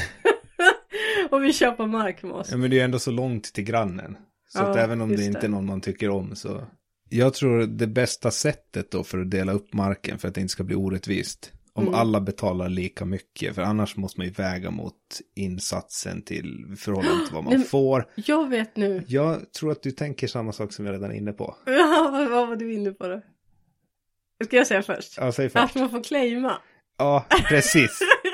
[1.30, 2.48] och vi köper mark med oss.
[2.50, 4.16] Ja, men det är ju ändå så långt till grannen.
[4.48, 6.66] Så Ja, att även om det inte är någon man tycker om så.
[7.10, 10.52] Jag tror det bästa sättet då för att dela upp marken för att det inte
[10.52, 11.52] ska bli orättvist.
[11.78, 11.94] Om Mm.
[12.00, 13.54] alla betalar lika mycket.
[13.54, 14.94] För annars måste man ju väga mot
[15.36, 18.08] insatsen till förhållande till vad man Nej, får.
[18.14, 19.04] Jag vet nu.
[19.06, 21.56] Jag tror att du tänker samma sak som jag redan är inne på.
[21.66, 23.22] Ja, vad, var du inne på då?
[24.44, 25.14] Ska jag säga först?
[25.16, 25.74] Ja, säg Att först.
[25.74, 26.52] man får claima.
[26.98, 27.98] Ja, precis.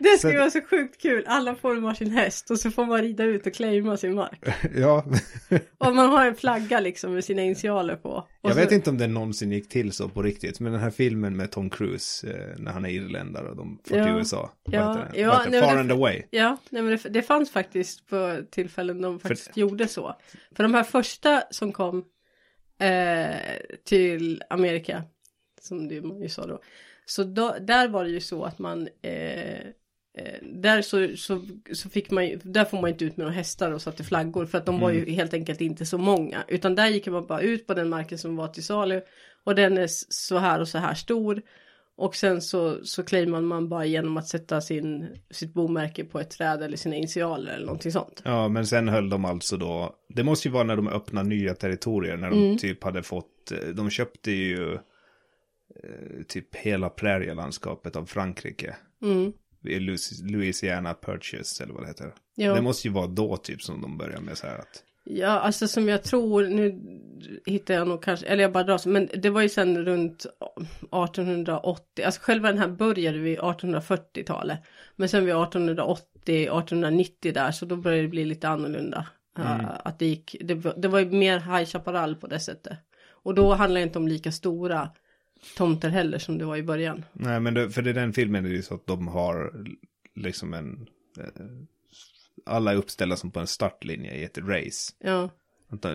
[0.12, 1.24] Det skulle vara så sjukt kul.
[1.26, 4.44] Alla får en varsin häst och så får man rida ut och claima sin mark.
[4.76, 5.04] Ja,
[5.78, 8.28] Och man har en flagga liksom med sina initialer på.
[8.42, 10.60] Jag så, vet inte om det någonsin gick till så på riktigt.
[10.60, 13.96] Men den här filmen med Tom Cruise eh, när han är irländare och de får
[13.98, 14.04] Ja.
[14.04, 14.52] till USA.
[14.64, 16.22] Ja, ja, nej, men Far det- and away.
[16.30, 20.16] Ja, nej, men det, det fanns faktiskt på tillfällen de faktiskt gjorde så.
[20.56, 22.04] För de här första som kom
[22.80, 23.36] eh,
[23.84, 25.02] till Amerika,
[25.60, 26.60] som det man ju sa då,
[27.06, 29.66] så då, där var det ju så att man eh,
[30.42, 31.42] där så, så,
[31.72, 34.46] så fick man ju, där får man inte ut med några hästar och satte flaggor
[34.46, 36.44] för att de var ju helt enkelt inte så många.
[36.48, 39.00] Utan där gick man bara ut på den marken som var till salu
[39.44, 41.42] och den är så här och så här stor.
[41.96, 46.30] Och sen så, så claimar man bara genom att sätta sin, sitt bomärke på ett
[46.30, 48.22] träd eller sina initialer eller någonting sånt.
[48.24, 51.54] Ja, men sen höll de alltså då, det måste ju vara när de öppnar nya
[51.54, 52.58] territorier, när de Mm.
[52.58, 58.76] typ hade fått eh, de köpte ju eh, typ hela prärielandskapet av Frankrike.
[59.02, 59.32] Mm.
[60.22, 62.12] Louisiana Purchase eller vad det heter.
[62.34, 62.54] Ja.
[62.54, 64.84] Det måste ju vara då typ som de börjar med så här att.
[65.04, 66.80] Ja, alltså som jag tror, nu
[67.46, 70.26] hittar jag nog kanske, eller jag bara drar, men det var ju sen runt
[71.06, 74.58] 1880, alltså själva den här började vid 1840-talet.
[74.96, 79.06] Men sen vid 1880, 1890 där, så då började det bli lite annorlunda.
[79.38, 79.60] Mm.
[79.60, 82.78] Uh, att det gick, det, var- det var ju mer High Chaparral på det sättet.
[83.22, 84.88] Och då handlar det inte om lika stora
[85.56, 87.04] tomter heller som det var i början.
[87.12, 89.52] Nej men det, för det är den filmen är det ju så att de har
[90.14, 90.86] liksom en.
[91.18, 91.24] eh,
[92.46, 94.92] Alla är uppställda som på en startlinje i ett race.
[94.98, 95.30] Ja,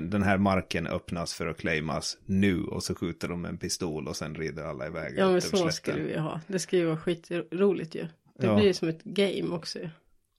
[0.01, 4.07] den här marken öppnas för att claimas nu och så skjuter de med en pistol
[4.07, 5.13] och sen rider alla iväg.
[5.17, 6.41] ja men så skulle vi ha.
[6.47, 8.07] Det ska ju vara skitroligt ju.
[8.39, 8.55] Det Ja.
[8.59, 9.89] blir som ett game också ju.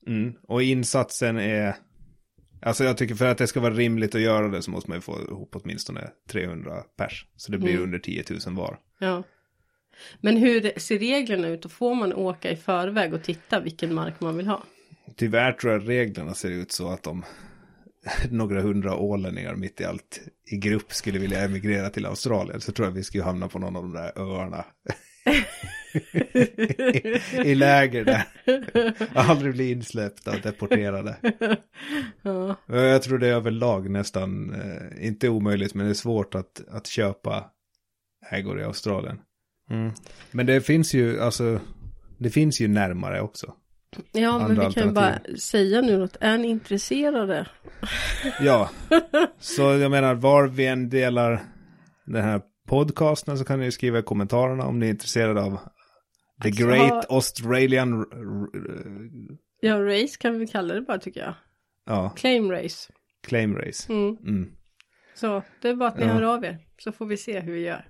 [0.07, 0.33] Mm.
[0.43, 1.75] Och insatsen är,
[2.61, 4.97] alltså jag tycker för att det ska vara rimligt att göra det så måste man
[4.97, 7.25] ju få ihop åtminstone 300 pers.
[7.35, 7.83] Så det blir Mm.
[7.83, 8.79] under 10 000 var.
[8.99, 9.23] Ja.
[10.21, 11.65] Men hur ser reglerna ut?
[11.65, 14.63] Och får man åka i förväg och titta vilken mark man vill ha?
[15.15, 17.25] Tyvärr tror jag reglerna ser ut så att om
[18.31, 20.19] några hundra ålänningar mitt i allt
[20.51, 23.75] i grupp skulle vilja emigrera till Australien så tror jag vi skulle hamna på någon
[23.75, 24.65] av de där öarna.
[27.45, 28.23] I läger där.
[29.13, 31.15] Aldrig bli insläppta och deporterade.
[32.21, 36.61] Ja, Jag tror det är överlag nästan, eh, inte omöjligt, men det är svårt att,
[36.69, 37.45] att köpa
[38.29, 39.19] ägor i Australien.
[39.69, 39.91] Mm.
[40.31, 41.59] Men det finns ju, alltså,
[42.17, 43.53] det finns ju närmare också.
[44.11, 47.47] ja men Andra vi kan ju bara säga nu att är ni intresserade?
[48.41, 48.69] Ja,
[49.39, 51.43] så jag menar, var vi än delar
[52.05, 55.59] den här podcasten så kan ni skriva i kommentarerna om ni är intresserade av
[56.43, 58.05] The Alltså, Great Australian,
[59.61, 61.33] Ja, race kan vi kalla det bara tycker jag.
[61.85, 62.93] ja, Claim race.
[63.27, 63.93] claim race.
[63.93, 64.17] Mm.
[64.17, 64.51] Mm.
[65.15, 66.11] Så det är bara att ni Ja.
[66.13, 66.57] hör av er.
[66.77, 67.85] Så får vi se hur vi gör.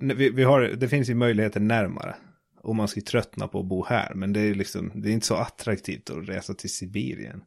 [0.00, 2.16] Vi, vi har, det finns ju möjligheter närmare.
[2.62, 4.14] Om man ska tröttna på att bo här.
[4.14, 7.44] Men det är liksom, det är inte så attraktivt att resa till Sibirien.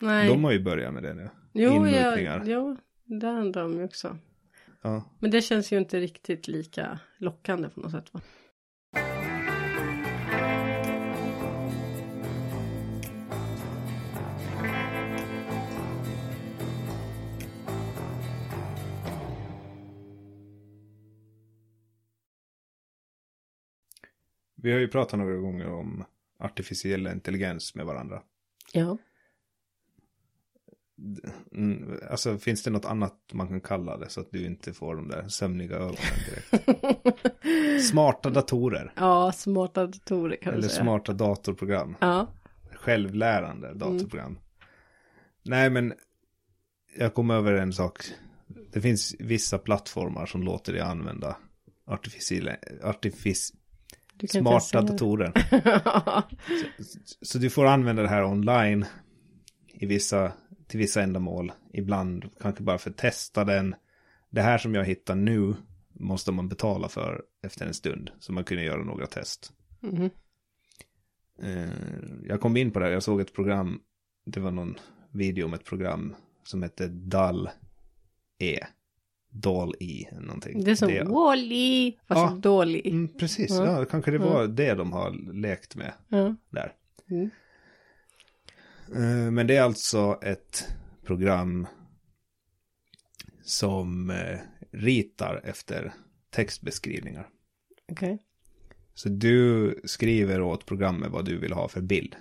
[0.00, 0.28] Nej.
[0.28, 1.30] De har ju börjat med det nu.
[1.52, 2.38] jo, Inmutningar.
[2.38, 4.18] ja, jo, det handlar de ju också.
[4.82, 5.16] Ja.
[5.18, 8.20] Men det känns ju inte riktigt lika lockande på något sätt va?
[24.62, 26.04] Vi har ju pratat några gånger om
[26.38, 28.22] artificiell intelligens med varandra.
[28.72, 28.98] Ja.
[31.54, 34.96] Mm, alltså finns det något annat man kan kalla det så att du inte får
[34.96, 35.96] de där sömniga ögonen
[36.26, 37.82] direkt?
[37.90, 38.92] Smarta datorer.
[38.96, 40.82] ja, smarta datorer kan Eller säga.
[40.82, 41.96] smarta datorprogram.
[42.00, 42.26] Ja.
[42.74, 44.38] Självlärande datorprogram.
[45.42, 45.94] Nej men
[46.98, 48.04] jag kom över en sak.
[48.72, 51.36] Det finns vissa plattformar som låter dig använda
[51.84, 55.32] artificiella, artific, Du kan inte ens smarta datorer.
[57.22, 58.84] Så du får använda det här online
[59.66, 60.32] i vissa,
[60.68, 61.52] till vissa ändamål.
[61.72, 63.74] Ibland kanske bara för att testa den.
[64.30, 65.54] Det här som jag hittar nu
[65.92, 68.10] måste man betala för efter en stund.
[68.18, 69.52] Så man kunde göra några test.
[71.42, 71.70] Eh,
[72.24, 73.80] jag kom in på det här, jag såg ett program.
[74.26, 74.78] Det var någon
[75.12, 77.50] video om ett program som hette DAL
[79.32, 79.36] E.
[79.38, 80.64] DAL E, någonting.
[80.64, 82.38] Det är som Det- Wall-E, fast Ja.
[82.42, 82.86] dålig.
[82.86, 83.78] Mm, precis, Ja.
[83.78, 86.34] ja, kanske det var det de har lekt med Ja.
[86.50, 86.72] där.
[87.10, 87.30] Mm.
[88.94, 90.68] Eh, Men det är alltså ett
[91.04, 91.66] program
[93.42, 94.38] som eh,
[94.72, 95.92] ritar efter
[96.30, 97.28] textbeskrivningar.
[97.92, 98.22] Okej.
[98.94, 102.16] Så du skriver åt programmet vad du vill ha för bild.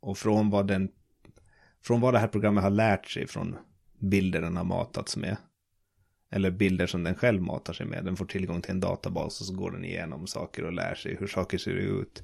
[0.00, 0.88] Och från vad, den,
[1.84, 3.56] från vad det här programmet har lärt sig från
[4.00, 5.36] bilder den har matats med.
[6.30, 8.04] Eller bilder som den själv matar sig med.
[8.04, 11.16] Den får tillgång till en databas och så går den igenom saker och lär sig
[11.20, 12.22] hur saker ser ut.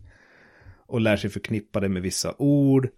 [0.87, 2.89] Och lär sig förknippa det med vissa ord.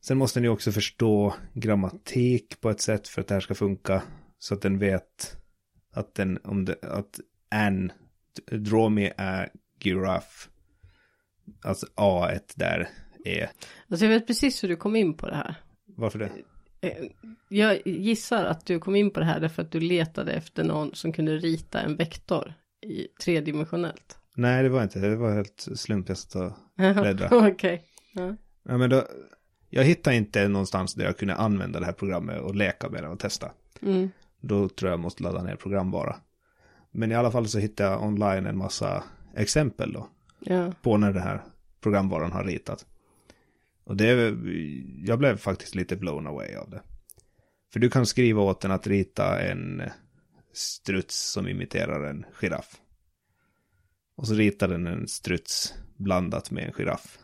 [0.00, 4.02] Sen måste ni också förstå grammatik på ett sätt för att det här ska funka.
[4.38, 5.36] Så att den vet
[5.92, 7.92] att den, om det, att an,
[8.50, 9.46] draw me a
[9.84, 10.48] giraffe.
[11.62, 12.88] Alltså A1 där
[13.24, 13.50] är,
[13.88, 15.54] Alltså jag vet precis hur du kom in på det här.
[15.86, 16.30] varför det?
[16.80, 16.92] Eh,
[17.48, 20.94] Jag gissar att du kom in på det här därför att du letade efter någon
[20.94, 22.54] som kunde rita en vektor
[22.86, 24.18] i tredimensionellt.
[24.36, 26.52] Nej, det var inte, det var helt slump jag satt och.
[27.46, 27.82] Okej.
[28.14, 28.36] Ja.
[28.62, 29.04] Ja, men då,
[29.70, 33.08] jag hittade inte någonstans där jag kunde använda det här programmet och leka med det
[33.08, 33.50] och testa.
[33.82, 34.10] Mm.
[34.40, 36.16] Då tror jag jag måste ladda ner programvara.
[36.90, 39.04] Men i alla fall så hittade jag online en massa
[39.36, 40.08] exempel då.
[40.40, 40.72] Ja.
[40.82, 41.42] På när den här
[41.80, 42.86] programvaran har ritat.
[43.88, 44.36] Och det,
[45.06, 46.82] jag blev faktiskt lite blown away av det.
[47.72, 49.82] För du kan skriva åt den att rita en
[50.52, 52.80] struts som imiterar en giraff.
[54.16, 57.18] Och så ritar den en struts blandat med en giraff.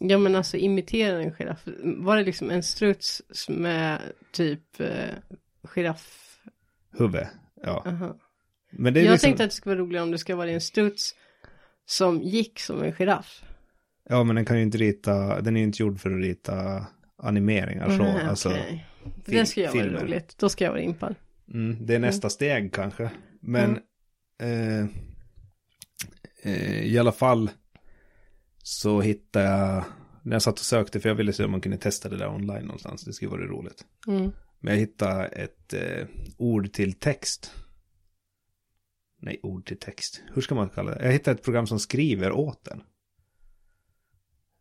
[0.00, 1.62] Ja men alltså imitera en giraff.
[1.82, 4.00] Var det liksom en struts med
[4.32, 5.14] typ eh,
[5.62, 6.38] giraff?
[6.98, 7.26] Huvud,
[7.62, 7.82] ja.
[7.86, 8.18] Aha.
[8.70, 10.50] Men det är Jag liksom, tänkte att det skulle vara roligare om det ska vara
[10.50, 11.14] en struts
[11.86, 13.42] som gick som en giraff.
[14.08, 16.86] Ja, men den kan ju inte rita, den är ju inte gjord för att rita
[17.16, 18.02] animeringar så.
[18.02, 18.80] Nej, alltså, fil-
[19.24, 20.00] Det ska jag vara filmer.
[20.00, 20.34] roligt.
[20.38, 21.14] Då ska jag vara impad.
[21.54, 23.10] Mm, det är nästa steg kanske.
[23.40, 23.78] Men
[24.42, 24.80] eh,
[26.42, 27.50] eh, i alla fall
[28.62, 29.84] så hittade jag,
[30.22, 32.28] när jag satt och sökte, för jag ville se om man kunde testa det där
[32.34, 33.84] online någonstans, det skulle vara roligt.
[34.06, 34.30] Mm.
[34.60, 37.54] Men jag hittade ett eh, ord till text.
[39.20, 40.22] Nej, ord till text.
[40.34, 41.04] Hur ska man kalla det?
[41.04, 42.82] Jag hittade ett program som skriver åt den.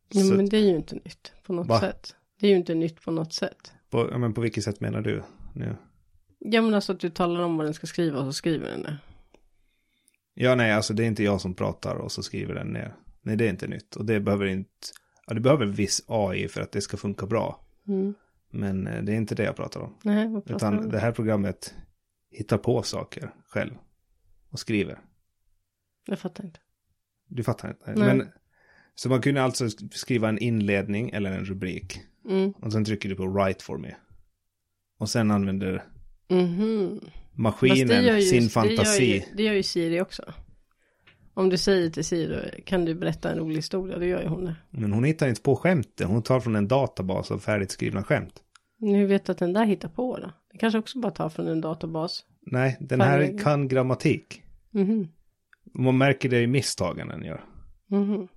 [0.10, 1.80] Ja, Så men det är ju inte nytt på något Va?
[1.80, 2.16] sätt.
[2.40, 3.74] Det är ju inte nytt på något sätt.
[3.90, 5.24] på, ja, men på vilket sätt menar du
[5.56, 5.76] nu?
[6.40, 8.82] Ja men alltså att du talar om vad den ska skriva och så skriver den
[8.82, 8.98] det.
[10.34, 12.96] Ja, nej, alltså det är inte jag som pratar och så skriver den ner.
[13.22, 13.96] Nej, det är inte nytt.
[13.96, 14.70] Och det behöver inte,
[15.28, 17.66] ja, det behöver viss AI för att det ska funka bra.
[17.88, 18.14] Mm.
[18.52, 19.96] Men eh, det är inte det jag pratar om.
[20.04, 20.92] Nej, vad pratar Utan om?
[20.92, 21.76] det här programmet
[22.32, 23.74] hittar på saker själv.
[24.50, 25.00] Och skriver.
[26.06, 26.60] Jag fattar inte.
[27.28, 27.94] Du fattar inte?
[27.96, 28.16] Nej.
[28.16, 28.28] Men,
[29.00, 32.00] så man kunde alltså skriva en inledning eller en rubrik.
[32.30, 32.52] Mm.
[32.52, 33.96] Och sen trycker du på write for me.
[35.00, 35.84] Och sen använder
[36.30, 37.00] Mhm.
[37.02, 39.06] Fast maskinen det ju- sin Det fantasi.
[39.06, 40.34] gör, ju, det gör ju Siri också.
[41.34, 43.98] Om du säger till Siri, kan du berätta en rolig historia?
[44.00, 44.56] Då gör ju hon det.
[44.70, 46.08] Men hon hittar inte på skämten.
[46.08, 48.44] Hon tar från en databas av färdigt skrivna skämt.
[48.80, 50.32] Nu vet att den där hittar på då.
[50.52, 52.26] Det kanske också bara tar från en databas.
[52.42, 54.42] Nej, den här kan grammatik.
[54.72, 55.08] Mhm.
[55.74, 57.46] Man märker det i misstagen den gör.
[57.90, 58.28] Mhm.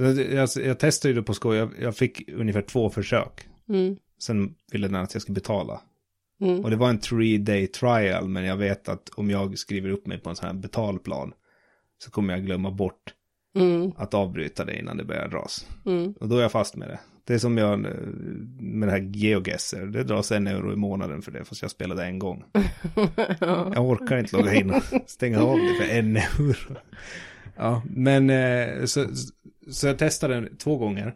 [0.00, 1.56] Jag, jag, jag testade ju det på skoj.
[1.56, 3.48] Jag, jag fick ungefär två försök.
[3.68, 3.96] Mm.
[4.18, 5.80] Sen ville den att jag skulle betala.
[6.40, 6.64] Mm.
[6.64, 8.28] Och det var en three day trial.
[8.28, 11.32] Men jag vet att om jag skriver upp mig på en sån här betalplan.
[12.04, 13.14] Så kommer jag glömma bort
[13.56, 13.92] Mm.
[13.96, 15.66] att avbryta det innan det börjar dras.
[15.86, 16.12] Mm.
[16.12, 16.98] Och då är jag fast med det.
[17.24, 17.90] Det är som jag eh,
[18.58, 19.86] med det här GeoGuessr.
[19.86, 21.44] Det dras en euro i månaden för det.
[21.44, 22.44] Fast jag spelade en gång.
[23.74, 26.76] Jag orkar inte logga in och stänga av det för en euro.
[27.56, 29.06] Ja, men eh, så,
[29.72, 31.14] så jag testade den två gånger.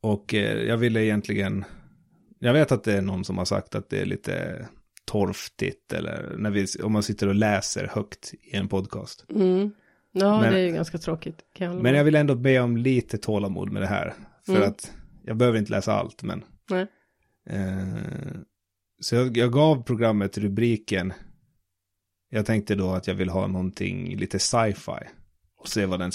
[0.00, 1.64] Och eh, jag ville egentligen,
[2.38, 4.66] jag vet att det är någon som har sagt att det är lite
[5.04, 9.24] torftigt eller när vi, om man sitter och läser högt i en podcast.
[9.34, 9.70] Mm.
[10.12, 11.44] Ja, Men- det är ju ganska tråkigt.
[11.58, 14.14] Jag Men jag vill ändå be om lite tålamod med det här.
[14.46, 14.68] För Mm.
[14.68, 14.92] att
[15.24, 16.86] jag behöver inte läsa allt, men Nej.
[17.46, 17.86] Eh,
[19.00, 21.12] så jag, jag gav programmet rubriken.
[22.30, 25.06] Jag tänkte då att jag vill ha någonting lite sci-fi.
[25.56, 26.10] Och se vad den...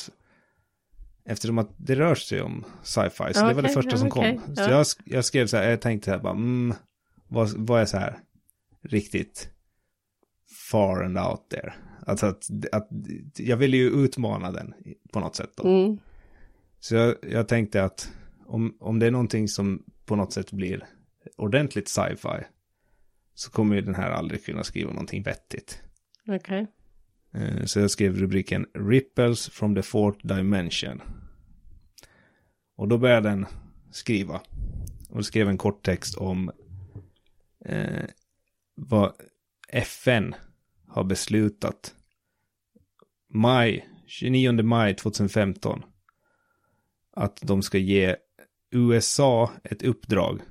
[1.25, 3.33] Eftersom att det rör sig om sci-fi.
[3.33, 4.55] Så Ja, det var det första som okej, kom.
[4.55, 4.69] Så ja.
[4.69, 6.73] jag, jag skrev så här, jag tänkte här bara, mm,
[7.27, 8.19] vad, vad är så här
[8.81, 9.49] riktigt
[10.71, 11.73] far and out there?
[12.05, 12.89] Alltså att, att
[13.38, 14.73] jag ville ju utmana den
[15.11, 15.67] på något sätt då.
[15.67, 15.97] Mm.
[16.79, 18.11] Så jag, jag tänkte att
[18.45, 20.88] om, om det är någonting som på något sätt blir
[21.38, 22.43] ordentligt sci-fi
[23.33, 25.81] så kommer ju den här aldrig kunna skriva någonting vettigt.
[26.27, 26.59] Okej.
[26.59, 26.67] Eh,
[27.35, 31.01] Eh, så jag skrev rubriken Ripples from the fourth dimension.
[32.75, 33.45] Och då började den
[33.91, 34.41] skriva.
[35.09, 36.51] Och skrev en kort text om
[37.65, 38.05] eh,
[38.75, 39.13] vad
[39.69, 40.35] FN
[40.87, 41.95] har beslutat.
[43.29, 45.83] Maj, 29 maj 2015.
[47.11, 48.15] Att de ska ge
[48.71, 50.41] USA ett uppdrag.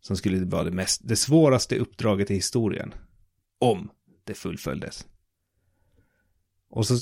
[0.00, 2.94] Som skulle vara det, mest, det svåraste uppdraget i historien.
[3.58, 3.90] Om
[4.24, 5.06] det fullföljdes.
[6.72, 6.96] Och så,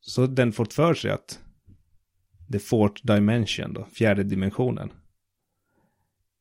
[0.00, 1.40] så den fått för sig att
[2.52, 4.92] the fourth dimension då, fjärde dimensionen,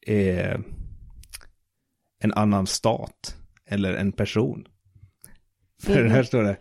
[0.01, 0.63] är
[2.19, 4.67] en annan stat eller en person.
[5.81, 6.11] För mm.
[6.11, 6.57] här står det,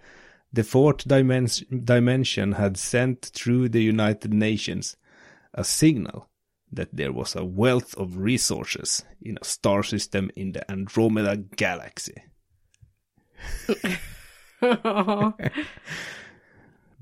[0.56, 1.08] the fourth
[1.68, 4.96] dimension had sent through the United Nations
[5.52, 6.22] a signal
[6.76, 12.14] that there was a wealth of resources in a star system in the Andromeda galaxy.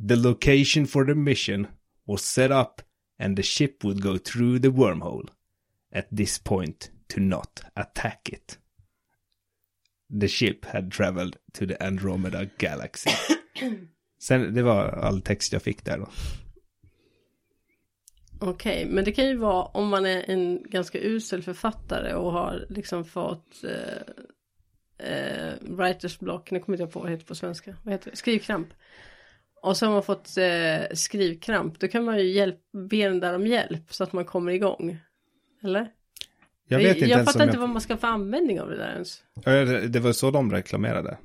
[0.00, 1.66] The location for the mission
[2.06, 2.82] was set up
[3.18, 5.28] and the ship would go through the wormhole
[5.92, 8.58] at this point to not attack it.
[10.10, 13.10] The ship had traveled to the Andromeda galaxy.
[14.18, 16.08] Sen, det var all text jag fick där då.
[18.40, 22.66] Okej, men det kan ju vara om man är en ganska usel författare och har
[22.68, 24.24] liksom fått eh,
[24.98, 28.10] eh, writers block, nu kommer inte jag på vad det heter på svenska, vad heter
[28.10, 28.16] det?
[28.16, 28.68] Skrivkramp.
[29.62, 33.34] Och så har man fått eh, skrivkramp, då kan man ju hjälp, be den där
[33.34, 34.98] om hjälp så att man kommer igång.
[35.62, 35.90] Eller?
[36.68, 37.60] Jag vet inte jag ens fattar inte jag...
[37.60, 39.22] vad man ska få användning av det där ens.
[39.44, 41.18] Ja, det, det var så de reklamerade.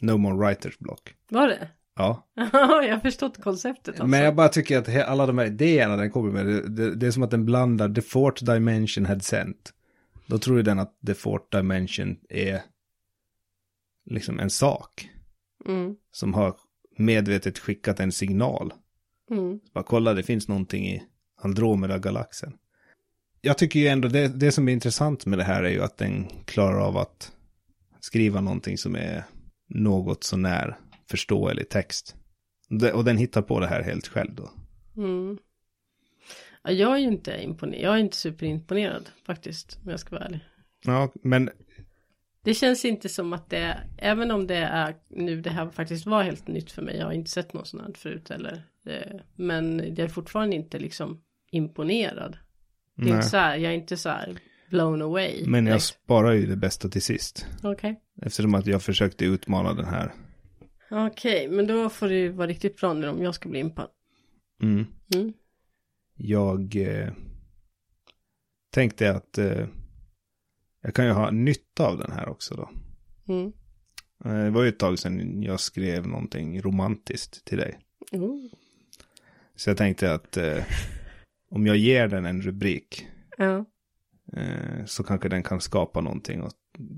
[0.00, 1.14] No more writers block.
[1.28, 1.68] Var det?
[1.96, 2.26] Ja.
[2.34, 4.06] jag har förstått konceptet alltså.
[4.06, 7.06] Men jag bara tycker att alla de här idéerna den kommer med, det, det, det
[7.06, 9.72] är som att den blandar the fourth dimension had sent.
[10.26, 12.60] Då tror ju den att the fourth dimension är
[14.04, 15.08] liksom en sak
[15.66, 15.96] Mm.
[16.12, 16.56] som har
[16.98, 18.72] medvetet skickat en signal.
[19.30, 19.60] Mm.
[19.74, 21.02] Bara kolla, det finns någonting i
[21.42, 22.52] Andromeda-galaxen.
[23.40, 25.98] Jag tycker ju ändå, det, det som är intressant med det här är ju att
[25.98, 27.32] den klarar av att
[28.00, 29.24] skriva någonting som är
[29.68, 30.78] något sånär
[31.10, 32.16] förståelig text.
[32.94, 34.50] Och den hittar på det här helt själv då.
[34.96, 35.38] Mm.
[36.62, 37.82] Ja, jag är ju inte imponerad.
[37.84, 39.78] Jag är inte superimponerad faktiskt.
[39.84, 40.40] Om jag ska vara ärlig.
[40.84, 41.50] Ja, men
[42.42, 46.22] Det känns inte som att det, även om det är nu det här faktiskt var
[46.22, 46.96] helt nytt för mig.
[46.96, 48.62] Jag har inte sett något sånt här förut eller.
[48.86, 51.20] eh, Men jag är fortfarande inte liksom
[51.50, 52.36] imponerad.
[52.96, 53.14] Det är Nej.
[53.16, 54.38] inte så här, jag är inte så här
[54.70, 55.44] blown away.
[55.46, 55.84] Men jag direkt.
[55.84, 57.46] sparar ju det bästa till sist.
[57.62, 58.00] Okej.
[58.22, 60.12] Eftersom att jag försökte utmana den här.
[60.90, 63.88] Okej, men då får ju vara riktigt bra nu om jag ska bli impad.
[64.62, 64.86] Mm.
[65.14, 65.32] Mm.
[66.14, 67.12] Jag eh,
[68.70, 69.66] tänkte att eh,
[70.82, 72.70] jag kan ju ha nytta av den här också då.
[73.34, 73.52] Mm.
[74.24, 77.78] Eh, Det var ju ett tag sedan jag skrev någonting romantiskt till dig.
[78.12, 78.38] Oh.
[79.56, 80.64] Så jag tänkte att eh,
[81.50, 83.06] om jag ger den en rubrik
[83.38, 83.64] Ja.
[84.36, 86.52] eh, så kanske den kan skapa någonting och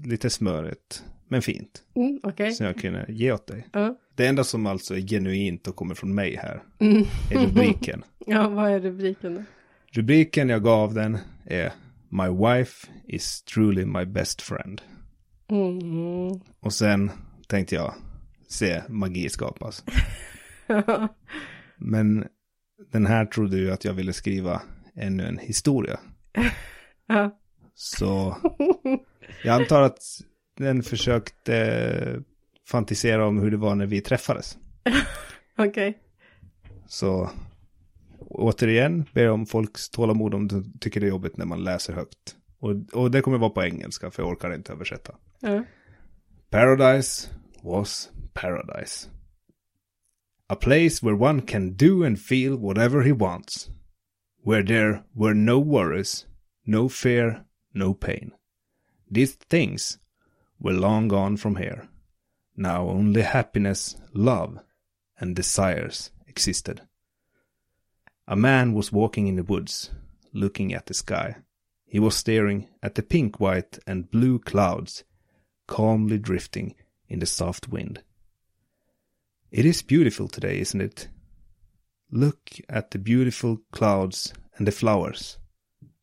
[0.05, 1.83] lite smörigt men fint.
[1.95, 2.53] Mm, Okej.
[2.53, 3.67] Som jag kunde ge åt dig.
[3.73, 3.99] Ja.
[4.15, 7.03] Det enda som alltså är genuint och kommer från mig här Mm.
[7.31, 8.05] är rubriken.
[8.27, 9.43] ja, vad är rubriken då?
[9.93, 11.73] Rubriken jag gav den är
[12.15, 14.83] My wife is truly my best friend.
[15.51, 16.41] Mm.
[16.61, 17.11] Och sen
[17.47, 17.95] tänkte jag
[18.49, 19.85] se magi skapas.
[21.77, 22.27] Men
[22.93, 24.63] den här trodde ju att jag ville skriva
[24.95, 26.01] ännu en historia.
[27.07, 27.39] ja.
[27.75, 28.37] Så
[29.45, 29.99] jag antar att
[30.57, 32.23] den försökte
[32.69, 34.59] fantisera om hur det var när vi träffades.
[35.59, 35.99] Okej.
[36.87, 37.31] Så
[38.35, 42.37] återigen ber om folks tålamod om de tycker det är jobbigt när man läser högt.
[42.59, 45.15] Och, och det kommer vara på engelska för jag orkar inte översätta.
[45.41, 45.65] Ja.
[46.51, 47.29] Paradise
[47.63, 49.09] was paradise.
[50.47, 53.71] A place where one can do and feel whatever he wants.
[54.45, 56.27] Where there were no worries,
[56.67, 58.33] no fear, no pain.
[59.15, 59.99] These things
[60.59, 61.89] were long gone from here.
[62.57, 64.59] Now only happiness, love,
[65.21, 66.81] and desires existed.
[68.33, 69.91] A man was walking in the woods,
[70.33, 71.37] looking at the sky.
[71.85, 75.05] He was staring at the pink, white, and blue clouds
[75.67, 76.75] calmly drifting
[77.11, 78.03] in the soft wind.
[79.51, 81.11] It is beautiful today, isn't it?
[82.11, 85.37] Look at the beautiful clouds and the flowers.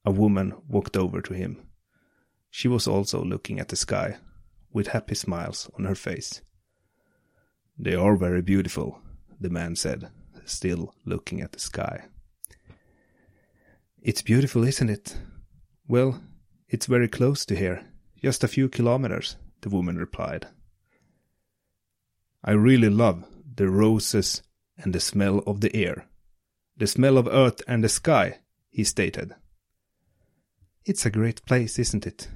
[0.06, 1.58] A woman walked over to him.
[2.52, 4.18] She was also looking at the sky,
[4.72, 6.44] with happy smiles on her face.
[7.76, 9.02] They are very beautiful,
[9.42, 10.12] the man said,
[10.46, 12.06] still looking at the sky.
[14.02, 15.18] It's beautiful, isn't it?
[15.88, 16.22] Well,
[16.70, 17.86] it's very close to here,
[18.22, 20.48] just a few kilometers, the woman replied.
[22.44, 23.26] I really love
[23.56, 24.42] the roses
[24.78, 26.06] and the smell of the air.
[26.78, 28.40] The smell of earth and the sky,
[28.70, 29.36] he stated.
[30.86, 32.30] It's a great place, isn't it?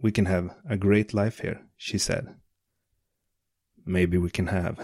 [0.00, 2.36] We can have a great life here, she said.
[3.84, 4.78] Maybe we can have.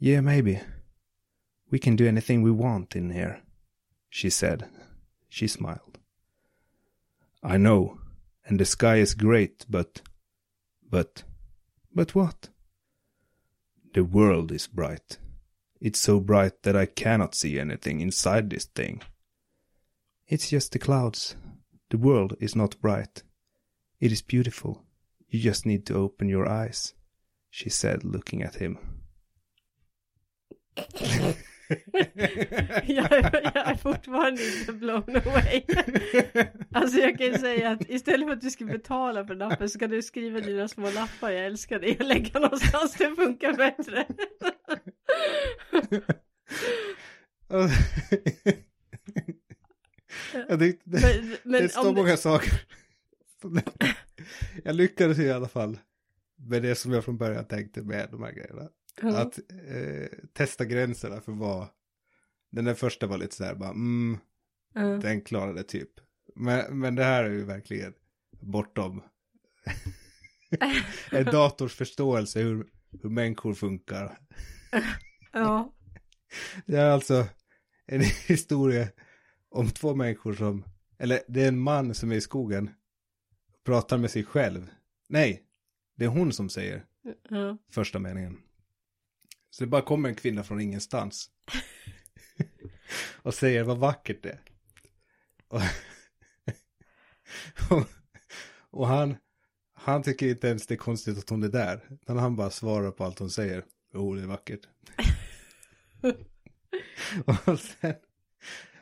[0.00, 0.60] Yeah, maybe.
[1.70, 3.42] We can do anything we want in here,
[4.10, 4.68] she said.
[5.28, 5.98] She smiled.
[7.42, 8.00] I know,
[8.44, 10.02] and the sky is great, but.
[10.90, 11.22] But.
[11.94, 12.50] But what?
[13.94, 15.18] The world is bright.
[15.80, 19.00] It's so bright that I cannot see anything inside this thing.
[20.28, 21.36] It's just the clouds.
[21.88, 23.22] The world is not bright.
[23.98, 24.84] It is beautiful.
[25.28, 26.94] You just need to open your eyes,
[27.50, 28.78] she said, looking at him.
[32.86, 35.62] jag, är- jag är fortfarande inte blown away.
[36.74, 39.72] Alltså jag kan ju säga att istället för att du ska betala för lappen så
[39.74, 41.30] ska du skriva dina små lappar.
[41.30, 41.88] Jag älskar det.
[41.88, 44.06] Jag lägger någonstans det funkar bättre.
[50.48, 52.52] Jag tyckte det, Men, men det det- många saker.
[54.64, 55.78] Jag lyckades i alla fall
[56.36, 58.68] med det som jag från början tänkte med de här grejerna.
[59.02, 59.18] Ja.
[59.18, 59.38] Att
[59.68, 61.68] eh, testa gränserna för vad.
[62.52, 64.18] Den där första var lite så här bara, mm,
[64.74, 64.80] Ja.
[64.80, 65.90] den klarade typ.
[66.34, 67.94] Men, men det här är ju verkligen
[68.40, 69.02] bortom
[71.10, 72.66] en dators förståelse hur,
[73.02, 74.18] hur människor funkar.
[75.32, 75.74] ja.
[76.66, 77.26] Det är alltså
[77.86, 78.88] en historia
[79.48, 80.64] om två människor som,
[80.98, 82.70] eller det är en man som är i skogen
[83.64, 84.70] pratar med sig själv.
[85.08, 85.42] Nej,
[85.96, 86.84] det är hon som säger
[87.28, 87.58] Ja.
[87.70, 88.38] första meningen.
[89.50, 91.30] Så det bara kommer en kvinna från ingenstans.
[93.22, 94.40] och säger vad vackert det är.
[95.48, 95.60] Och,
[97.76, 97.86] och,
[98.70, 99.16] och han,
[99.74, 101.88] han tycker inte ens det är konstigt att hon är där.
[101.90, 103.64] Utan han bara svarar på allt hon säger.
[103.94, 104.68] Jo, det är vackert.
[107.46, 107.94] och sen,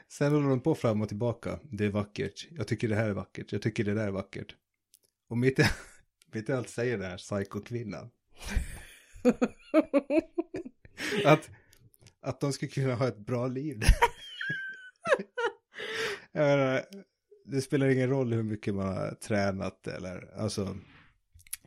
[0.08, 1.58] sen håller de på fram och tillbaka.
[1.62, 2.48] Det är vackert.
[2.50, 3.52] Jag tycker det här är vackert.
[3.52, 4.56] Jag tycker det där är vackert.
[5.28, 5.64] Och mitt i,
[6.32, 8.10] mitt i allt säger den här psykokvinnan.
[11.24, 11.50] att,
[12.22, 13.82] att de skulle kunna ha ett bra liv.
[16.32, 16.84] Menar,
[17.44, 20.76] det spelar ingen roll hur mycket man har tränat eller alltså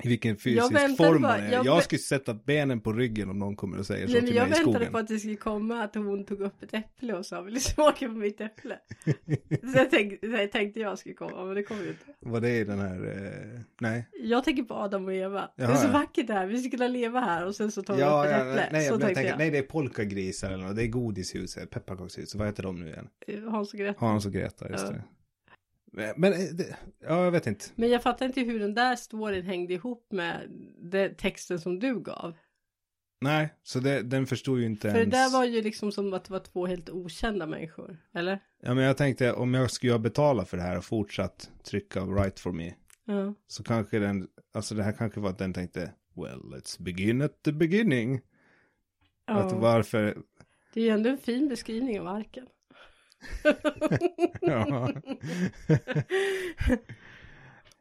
[0.04, 1.52] i vilken fysisk väntade form man är.
[1.52, 4.28] jag Jag, skulle sätta benen på ryggen om någon kommer och säger så Nej, men
[4.28, 4.92] till jag mig i väntade skogen.
[4.92, 7.60] på att det skulle komma att hon tog upp ett äpple och sa vill du
[7.60, 8.78] smaka på mitt äpple?
[9.72, 12.06] Så jag tänkte, jag tänkte jag skulle komma men det kom ju inte.
[12.20, 13.08] Vad det är den här,
[13.56, 14.08] eh, nej.
[14.24, 15.50] Jag tänker på Adam och Eva.
[15.58, 15.92] det är Jaha, så ja.
[15.92, 18.32] vackert det här, vi skulle leva här och sen så tar vi Ja, upp ett
[18.32, 18.70] ja, äpple.
[18.72, 19.38] nej, så jag tänker, jag.
[19.38, 23.08] nej det är polkagrisar eller något, det är godishus, pepparkakshus, vad heter de nu igen?
[23.50, 24.06] Hans och Greta.
[24.06, 25.04] Hans och Greta, just det.
[25.92, 27.66] Men, men eh, det, ja, jag vet inte.
[27.76, 30.48] Men jag fattar inte hur den där storyn hängde ihop med
[30.82, 32.34] det, texten som du gav.
[33.22, 35.14] Nej, så det, den förstod ju inte För det ens.
[35.14, 37.98] där var ju liksom som att det var två helt okända människor.
[38.14, 38.40] Eller?
[38.64, 42.40] Ja, men jag tänkte om jag skulle betala för det här och fortsatt trycka right
[42.40, 42.74] for me.
[43.06, 43.34] Ja.
[43.48, 47.44] Så kanske den, alltså det här kanske var att den tänkte, well, let's begin at
[47.44, 48.22] the beginning.
[49.26, 49.58] Att ja.
[49.58, 50.18] varför,
[50.74, 52.48] Det är ju ändå en fin beskrivning av arken.
[54.42, 54.92] Ja.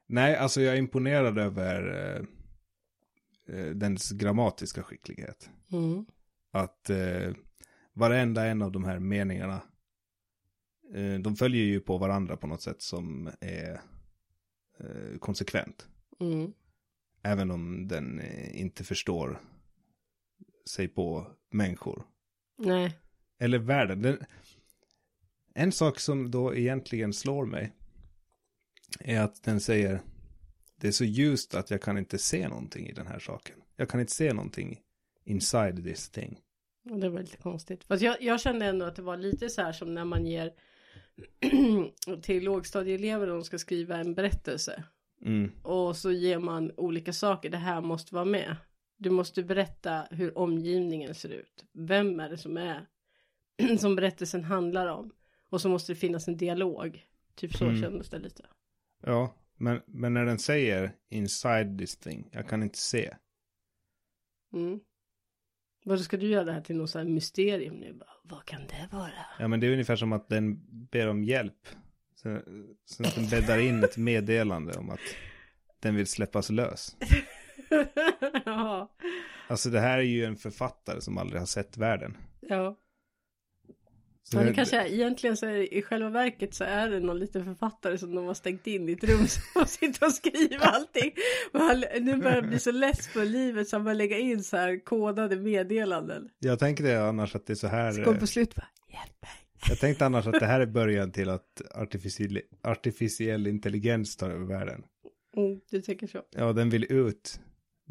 [0.06, 2.24] Nej, alltså jag är imponerad över eh,
[3.56, 5.50] eh, dens grammatiska skicklighet.
[5.72, 6.06] Mm.
[6.50, 7.34] Att eh,
[7.92, 9.62] varenda en av de här meningarna,
[10.94, 13.80] eh, de följer ju på varandra på något sätt som är
[14.78, 15.88] eh, konsekvent.
[16.20, 16.52] Mm.
[17.22, 19.40] Även om den eh, inte förstår
[20.66, 22.02] sig på människor.
[22.58, 22.98] Nej.
[23.38, 24.02] Eller världen.
[24.02, 24.18] Den,
[25.54, 27.72] en sak som då egentligen slår mig
[29.00, 30.02] är att den säger
[30.76, 33.56] det är så ljust att jag kan inte se någonting i den här saken.
[33.76, 34.80] Jag kan inte se någonting
[35.24, 36.38] inside this thing.
[36.82, 37.84] Det var lite konstigt.
[37.84, 40.52] Fast jag, jag kände ändå att det var lite så här som när man ger
[42.22, 44.84] till lågstadieelever de ska skriva en berättelse.
[45.24, 45.50] Mm.
[45.62, 47.50] Och så ger man olika saker.
[47.50, 48.56] Det här måste vara med.
[48.96, 51.64] Du måste berätta hur omgivningen ser ut.
[51.72, 52.86] Vem är det som är
[53.78, 55.12] som berättelsen handlar om.
[55.50, 57.06] Och så måste det finnas en dialog.
[57.34, 57.82] Typ så Mm.
[57.82, 58.46] kändes det lite.
[59.02, 63.14] Ja, men, men när den säger inside this thing, jag kan inte se.
[64.52, 64.80] Mm.
[65.84, 67.92] Vad ska du göra det här till något så här mysterium nu?
[67.92, 69.10] Bara, Vad kan det vara?
[69.38, 71.68] Ja, men det är ungefär som att den ber om hjälp.
[72.14, 72.40] Så,
[72.84, 75.00] så att den bäddar in ett meddelande om att
[75.80, 76.96] den vill släppas lös.
[78.44, 78.90] ja.
[79.48, 82.16] Alltså det här är ju en författare som aldrig har sett världen.
[82.40, 82.76] Ja.
[84.32, 87.00] Så det det- kanske är, egentligen så är det, i själva verket så är det
[87.00, 90.58] någon liten författare som de har stängt in i ett rum som sitter och skriver
[90.66, 91.12] allting.
[91.52, 94.44] Och han, nu börjar han bli så less för livet så han börjar lägga in
[94.44, 96.28] så här kodade meddelanden.
[96.38, 97.92] Jag tänkte det annars att det är så här.
[97.92, 99.30] Så kom eh, på slut bara, hjälp mig.
[99.68, 104.46] Jag tänkte annars att det här är början till att artificiell, artificiell intelligens tar över
[104.46, 104.82] världen.
[105.36, 106.22] Mm, du tänker så.
[106.30, 107.40] Ja, den vill ut.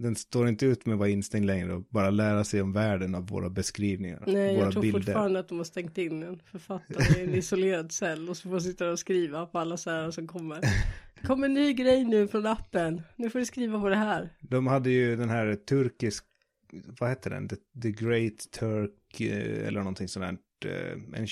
[0.02, 3.16] Den står inte ut med att vara instängd längre och bara lära sig om världen
[3.16, 4.24] av våra beskrivningar.
[4.28, 5.00] Nej, våra jag tror bilder.
[5.00, 8.50] fortfarande att de har stängt in en författare i en isolerad cell och så får
[8.50, 10.62] han sitta och skriva på alla så här som kommer.
[11.22, 13.02] Det kommer en ny grej nu från appen.
[13.16, 14.30] Nu får du skriva på det här.
[14.41, 16.26] De hade ju den här turkisk,
[17.00, 17.47] vad hette den?
[17.50, 20.72] The, the Great Turk eh, eller någonting sånt där.
[21.14, 21.28] eh, En,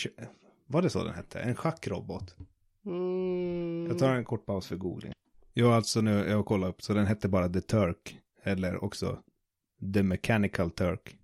[0.67, 1.39] var det så den hette?
[1.39, 2.35] En schackrobot.
[2.85, 3.85] Mm.
[3.89, 5.13] Jag tar en kort paus för googling.
[5.53, 8.19] Jo, alltså nu, jag har kollat upp, så den hette bara The Turk.
[8.47, 9.23] Eller också
[9.93, 11.17] The Mechanical Turk.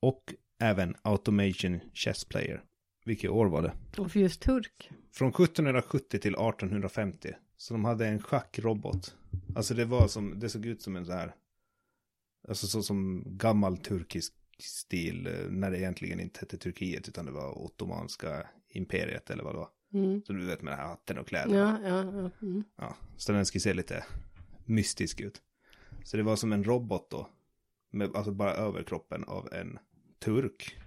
[0.00, 2.64] Och även Automation Chess Player.
[3.04, 4.00] Vilket år var det?
[4.00, 4.90] Och för just turk.
[5.12, 7.32] Från 1770 till 1850.
[7.56, 9.16] Så de hade en schackrobot.
[9.56, 11.34] Alltså det var som, det såg ut som en så här.
[12.48, 15.26] Alltså så som gammal turkisk stil.
[15.26, 19.58] eh, När det egentligen inte hette Turkiet utan det var Ottomanska imperiet eller vad det
[19.58, 19.68] var.
[19.94, 20.22] Mm.
[20.26, 21.80] Så du vet med den här hatten och kläderna.
[21.82, 22.30] Ja, ja, ja.
[22.46, 22.64] Mm.
[22.76, 24.04] Ja, så den skulle se lite
[24.64, 25.42] mystisk ut.
[26.04, 27.28] Så det var som en robot då.
[27.90, 29.78] Med alltså bara överkroppen av en
[30.18, 30.78] turk.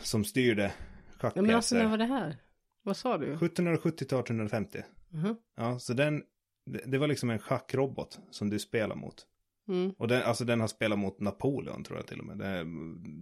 [0.00, 0.72] Som styrde
[1.20, 1.88] ja men alltså när schackpjäser.
[1.88, 2.36] var det här?
[2.82, 3.26] Vad sa du?
[3.26, 4.82] 1770 till 1850.
[5.08, 5.36] Mhm.
[5.56, 6.22] Ja, så den,
[6.66, 9.26] det, det var liksom en schackrobot som du spelar mot.
[9.68, 9.90] Mm.
[9.98, 12.38] Och den, alltså den har spelat mot Napoleon tror jag till och med.
[12.38, 12.64] Det,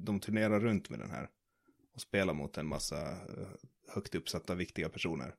[0.04, 1.28] de turnerar runt med den här.
[1.94, 3.48] Och spelar mot en massa eh,
[3.88, 5.34] högt uppsatta viktiga personer.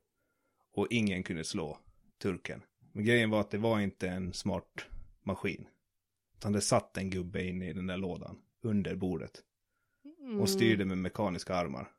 [0.73, 1.79] Och ingen kunde slå
[2.21, 2.61] turken.
[2.91, 4.85] Men grejen var att det var inte en smart
[5.23, 5.67] maskin.
[6.37, 8.37] Utan det satt en gubbe inne i den där lådan.
[8.63, 9.31] Under bordet.
[10.21, 10.39] Mm.
[10.41, 11.91] Och styrde med mekaniska armar.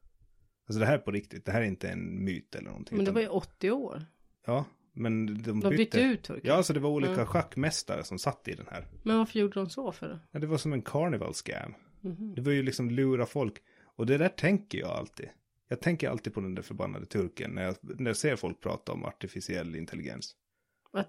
[0.68, 1.44] Alltså det här är på riktigt.
[1.44, 2.96] Det här är inte en myt eller någonting.
[2.96, 4.04] Men det var ju 80 år.
[4.46, 6.00] Ja, men de De bytte bytte.
[6.00, 6.42] ut Turken.
[6.50, 7.26] Ja, så det var olika Mm.
[7.26, 8.86] schackmästare som satt i den här.
[9.02, 10.20] Men varför gjorde de så för?
[10.30, 11.74] Ja, det var som en carnival scam.
[12.00, 12.34] Mhm.
[12.34, 13.54] Det var ju liksom lura folk.
[13.84, 15.28] Och det där tänker jag alltid.
[15.68, 18.92] Jag tänker alltid på den där förbannade turken när jag, när jag ser folk prata
[18.92, 20.36] om artificiell intelligens.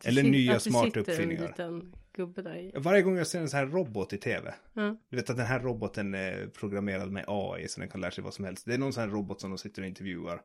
[0.04, 1.42] Eller sit- nya smarta sitter uppfinningar.
[1.42, 2.72] en liten gubbe där i.
[2.76, 4.54] Varje gång jag ser en sån här robot i tv.
[4.74, 4.98] Ja.
[5.10, 8.24] Du vet att den här roboten är programmerad med AI så den kan lära sig
[8.24, 8.66] vad som helst.
[8.66, 10.42] Det är någon sån här robot som de sitter och intervjuar.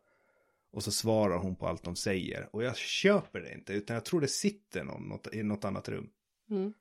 [0.72, 2.48] Och så svarar hon på allt de säger.
[2.52, 5.88] Och jag köper det inte, utan jag tror det sitter någon något, i något annat
[5.88, 6.10] rum.
[6.50, 6.72] Mm.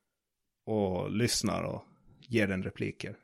[0.65, 1.83] Och lyssnar och
[2.19, 3.15] ger den repliker.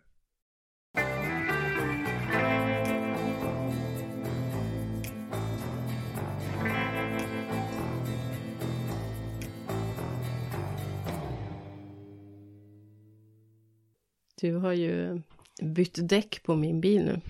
[14.42, 15.22] Du har ju
[15.62, 17.22] bytt däck på min bil nu.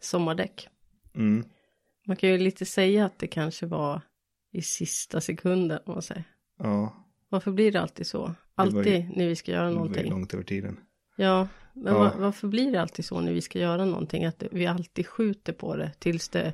[0.00, 0.68] Sommardäck.
[1.14, 1.44] Mm.
[2.06, 4.00] Man kan ju lite säga att det kanske var
[4.52, 6.24] i sista sekunden om man säger.
[6.58, 6.96] Ja,
[7.28, 8.18] Varför blir det alltid så?
[8.18, 8.34] var ju-
[8.78, 10.10] Alltid när vi ska göra det var någonting.
[10.10, 10.80] långt över tiden.
[11.16, 11.98] Ja, men Ja.
[11.98, 14.24] va- varför blir det alltid så när vi ska göra någonting?
[14.24, 16.52] Att vi alltid skjuter på det tills det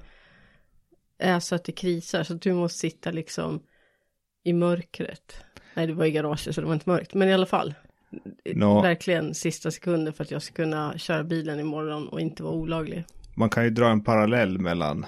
[1.18, 2.22] är så att det krisar.
[2.22, 3.62] Så att du måste sitta liksom
[4.42, 5.36] i mörkret.
[5.74, 7.14] Nej, det var i garaget så det var inte mörkt.
[7.14, 7.74] Men i alla fall.
[8.54, 8.82] Nå.
[8.82, 13.04] Verkligen sista sekunden för att jag ska kunna köra bilen imorgon och inte vara olaglig.
[13.34, 15.06] Man kan ju dra en parallell mellan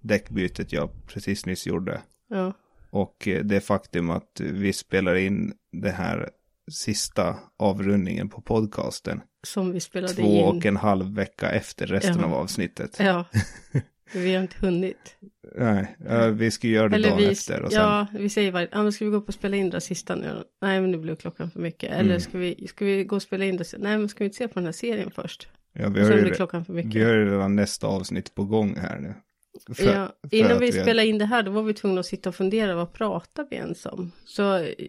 [0.00, 2.52] däckbytet jag precis nyss gjorde Ja,
[2.90, 6.30] och eh, det faktum att vi spelar in det här
[6.70, 10.44] sista avrundningen på podcasten som vi spelade två in.
[10.44, 12.24] och en halv vecka efter resten Ja.
[12.26, 12.96] av avsnittet.
[13.00, 13.24] Ja,
[14.12, 15.16] vi har inte hunnit.
[15.56, 15.96] Nej,
[16.32, 17.80] vi ska göra det dagen vi, efter och sen.
[17.82, 20.14] ja, vi säger varje, ja men ska vi gå upp och spela in det sista
[20.16, 20.42] nu?
[20.62, 21.90] Nej men nu blev klockan för mycket.
[21.92, 22.20] Eller Mm.
[22.20, 23.74] ska, vi, ska vi gå och spela in det?
[23.78, 25.48] Nej men ska vi inte se på den här serien först?
[25.72, 26.94] Ja, vi har, ju, klockan för mycket.
[26.94, 29.14] vi har ju redan nästa avsnitt på gång här nu.
[29.74, 32.06] För- ja, för innan vi vi spelade in det här då var vi tvungna att
[32.06, 34.12] sitta och fundera, vad pratar vi ens om?
[34.24, 34.42] Så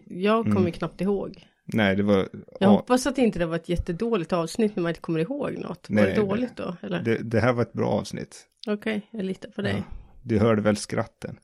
[0.06, 0.72] jag kommer Mm.
[0.72, 1.46] knappt ihåg.
[1.64, 2.16] Nej, det var...
[2.16, 2.28] Jag
[2.60, 5.86] ja, hoppas att inte det var ett jättedåligt avsnitt när man inte kommer ihåg något.
[5.88, 6.76] Nej, var det dåligt då?
[6.82, 7.02] Eller?
[7.02, 8.46] det, det här var ett bra avsnitt.
[8.66, 9.74] Okej, jag litar på dig.
[9.76, 9.82] Ja,
[10.22, 11.38] du hörde väl skratten.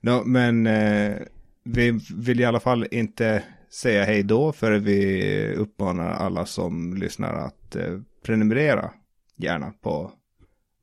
[0.00, 1.16] No, men eh,
[1.64, 7.34] vi vill i alla fall inte säga hej då för vi uppmanar alla som lyssnar
[7.34, 8.90] att eh, prenumerera
[9.36, 10.12] gärna på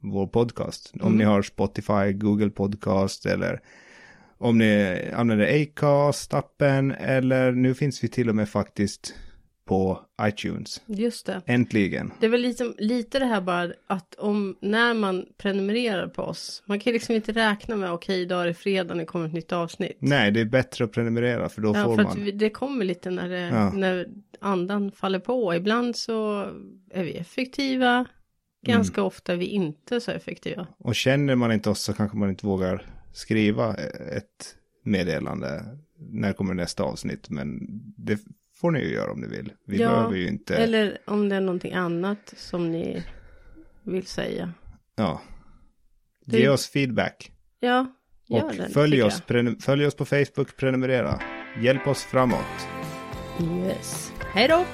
[0.02, 0.92] vår podcast.
[0.94, 1.18] Om Mm.
[1.18, 3.60] ni har Spotify, Google Podcast eller
[4.38, 9.16] om ni använder Acast-appen eller nu finns vi till och med faktiskt
[9.66, 10.82] på iTunes.
[10.86, 11.42] Just det.
[11.46, 12.12] Äntligen.
[12.20, 16.64] Det är väl lite, lite det här bara att om när man prenumererar på oss.
[16.66, 19.52] Man kan liksom inte räkna med okej idag är det fredag det kommer ett nytt
[19.52, 19.98] avsnitt.
[20.00, 22.28] Nej, det är bättre att prenumerera för då Ja, får för man.
[22.30, 23.72] att det kommer lite när, det, Ja.
[23.74, 24.08] när
[24.40, 25.56] andan faller på.
[25.56, 26.42] Ibland så
[26.92, 28.06] är vi effektiva.
[28.66, 29.08] Ganska Mm.
[29.08, 30.68] ofta är vi inte så effektiva.
[30.78, 33.74] Och känner man inte oss så kanske man inte vågar skriva
[34.16, 35.64] ett meddelande.
[35.98, 37.30] När kommer nästa avsnitt?
[37.30, 37.60] Men
[37.98, 38.20] det
[38.56, 39.52] får ni ju göra om ni vill.
[39.66, 40.56] Vi Ja, behöver ju inte.
[40.58, 43.04] Eller om det är någonting annat som ni
[43.84, 44.54] vill säga.
[44.96, 45.22] Ja.
[46.26, 47.32] Det- Ge oss feedback.
[47.60, 47.86] Ja,
[48.28, 48.70] gör och det.
[48.70, 51.20] följ oss, prenu- följ oss på Facebook, prenumerera.
[51.62, 52.68] Hjälp oss framåt.
[53.68, 54.12] Yes.
[54.34, 54.66] Hej då!